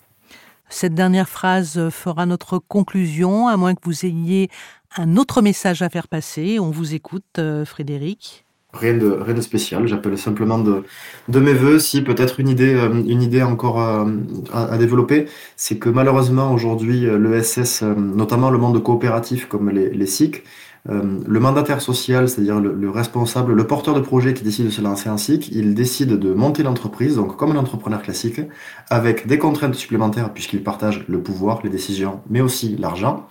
Cette 0.69 0.95
dernière 0.95 1.29
phrase 1.29 1.91
fera 1.91 2.25
notre 2.25 2.59
conclusion, 2.59 3.49
à 3.49 3.57
moins 3.57 3.75
que 3.75 3.81
vous 3.83 4.07
ayez 4.07 4.49
un 4.97 5.17
autre 5.17 5.43
message 5.43 5.83
à 5.83 5.88
faire 5.88 6.09
passer. 6.09 6.59
On 6.61 6.71
vous 6.71 6.95
écoute, 6.95 7.38
euh, 7.38 7.64
Frédéric. 7.64 8.42
Rien 8.75 8.95
de, 8.97 9.11
rien 9.11 9.35
de 9.35 9.43
spécial, 9.43 9.87
j'appelle 9.87 10.17
simplement 10.17 10.59
de, 10.59 10.83
mes 11.29 11.52
voeux. 11.52 11.79
Si 11.79 12.00
peut-être 12.00 12.41
une 12.41 12.49
idée, 12.49 12.75
euh, 12.75 12.88
une 13.07 13.21
idée 13.21 13.43
encore 13.43 13.79
à, 13.79 14.07
à, 14.50 14.79
développer, 14.79 15.26
c'est 15.57 15.76
que 15.76 15.91
malheureusement 15.91 16.55
aujourd'hui, 16.55 17.07
euh, 17.07 17.19
l'ESS, 17.19 17.83
euh, 17.83 17.95
notamment 17.95 18.49
le 18.49 18.57
monde 18.57 18.83
coopératif 18.83 19.47
comme 19.47 19.69
les, 19.69 19.91
les 19.91 20.07
SIC, 20.07 20.43
le 20.85 21.39
mandataire 21.39 21.81
social, 21.81 22.29
c'est-à-dire 22.29 22.59
le, 22.59 22.75
le, 22.75 22.91
responsable, 22.91 23.53
le 23.53 23.67
porteur 23.67 23.95
de 23.95 24.01
projet 24.01 24.35
qui 24.35 24.43
décide 24.43 24.67
de 24.67 24.71
se 24.71 24.81
lancer 24.81 25.09
en 25.09 25.17
il 25.29 25.75
décide 25.75 26.19
de 26.19 26.35
monter 26.35 26.65
l'entreprise, 26.65 27.17
donc 27.17 27.37
comme 27.37 27.53
un 27.53 27.57
entrepreneur 27.57 28.03
classique, 28.03 28.41
avec 28.91 29.27
des 29.27 29.39
contraintes 29.39 29.77
supplémentaires 29.77 30.33
puisqu'il 30.33 30.65
partage 30.65 31.05
le 31.09 31.23
pouvoir, 31.23 31.61
les 31.62 31.71
décisions, 31.71 32.21
mais 32.29 32.41
aussi 32.41 32.77
l'argent. 32.77 33.29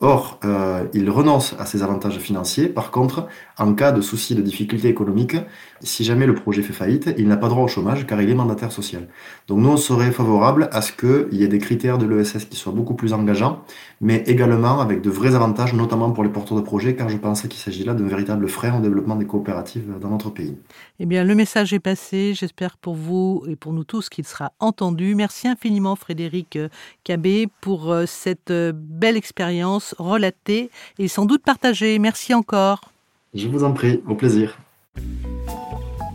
Or, 0.00 0.40
euh, 0.44 0.84
il 0.94 1.10
renonce 1.10 1.54
à 1.58 1.66
ses 1.66 1.82
avantages 1.82 2.18
financiers. 2.18 2.68
Par 2.68 2.90
contre, 2.90 3.28
en 3.58 3.72
cas 3.74 3.92
de 3.92 4.00
souci 4.00 4.34
de 4.34 4.42
difficulté 4.42 4.88
économique, 4.88 5.36
si 5.82 6.04
jamais 6.04 6.26
le 6.26 6.34
projet 6.34 6.62
fait 6.62 6.72
faillite, 6.72 7.12
il 7.18 7.28
n'a 7.28 7.36
pas 7.36 7.48
droit 7.48 7.64
au 7.64 7.68
chômage 7.68 8.06
car 8.06 8.20
il 8.22 8.30
est 8.30 8.34
mandataire 8.34 8.72
social. 8.72 9.08
Donc 9.48 9.58
nous, 9.58 9.68
on 9.68 9.76
serait 9.76 10.12
favorable 10.12 10.68
à 10.72 10.82
ce 10.82 10.92
qu'il 10.92 11.38
y 11.38 11.44
ait 11.44 11.48
des 11.48 11.58
critères 11.58 11.98
de 11.98 12.06
l'ESS 12.06 12.44
qui 12.46 12.56
soient 12.56 12.72
beaucoup 12.72 12.94
plus 12.94 13.12
engageants, 13.12 13.64
mais 14.00 14.22
également 14.26 14.80
avec 14.80 15.00
de 15.00 15.10
vrais 15.10 15.34
avantages, 15.34 15.74
notamment 15.74 16.10
pour 16.10 16.24
les 16.24 16.30
porteurs 16.30 16.56
de 16.56 16.62
projets, 16.62 16.94
car 16.94 17.08
je 17.08 17.16
pense 17.16 17.42
qu'il 17.42 17.60
s'agit 17.60 17.84
là 17.84 17.94
d'un 17.94 18.06
véritable 18.06 18.48
frein 18.48 18.78
au 18.78 18.80
développement 18.80 19.16
des 19.16 19.26
coopératives 19.26 19.98
dans 20.00 20.10
notre 20.10 20.30
pays. 20.30 20.56
Eh 21.00 21.06
bien, 21.06 21.24
le 21.24 21.34
message 21.34 21.72
est 21.72 21.80
passé. 21.80 22.34
J'espère 22.34 22.76
pour 22.76 22.94
vous 22.94 23.44
et 23.48 23.56
pour 23.56 23.72
nous 23.72 23.84
tous 23.84 24.08
qu'il 24.08 24.26
sera 24.26 24.52
entendu. 24.60 25.14
Merci 25.14 25.48
infiniment, 25.48 25.96
Frédéric 25.96 26.58
Cabé, 27.04 27.48
pour 27.60 27.90
euh, 27.90 28.06
cette 28.06 28.50
euh, 28.50 28.72
belle 28.74 29.16
expérience 29.16 29.94
relatée 29.98 30.70
et 30.98 31.08
sans 31.08 31.26
doute 31.26 31.42
partagée. 31.42 31.98
Merci 31.98 32.34
encore. 32.34 32.92
Je 33.34 33.48
vous 33.48 33.64
en 33.64 33.72
prie, 33.72 34.02
au 34.06 34.14
plaisir. 34.14 34.58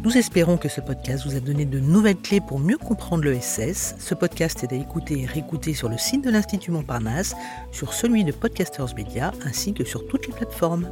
Nous 0.03 0.15
espérons 0.15 0.57
que 0.57 0.69
ce 0.69 0.79
podcast 0.79 1.25
vous 1.25 1.35
a 1.35 1.39
donné 1.39 1.65
de 1.65 1.79
nouvelles 1.79 2.17
clés 2.17 2.39
pour 2.39 2.59
mieux 2.59 2.77
comprendre 2.77 3.23
le 3.23 3.37
SS. 3.37 3.95
Ce 3.99 4.13
podcast 4.13 4.63
est 4.63 4.71
à 4.71 4.75
écouter 4.77 5.21
et 5.21 5.25
réécouter 5.25 5.73
sur 5.73 5.89
le 5.89 5.97
site 5.97 6.23
de 6.23 6.29
l'Institut 6.29 6.71
Montparnasse, 6.71 7.35
sur 7.71 7.93
celui 7.93 8.23
de 8.23 8.31
Podcasters 8.31 8.95
Media 8.95 9.33
ainsi 9.43 9.73
que 9.73 9.83
sur 9.83 10.07
toutes 10.07 10.27
les 10.27 10.33
plateformes. 10.33 10.89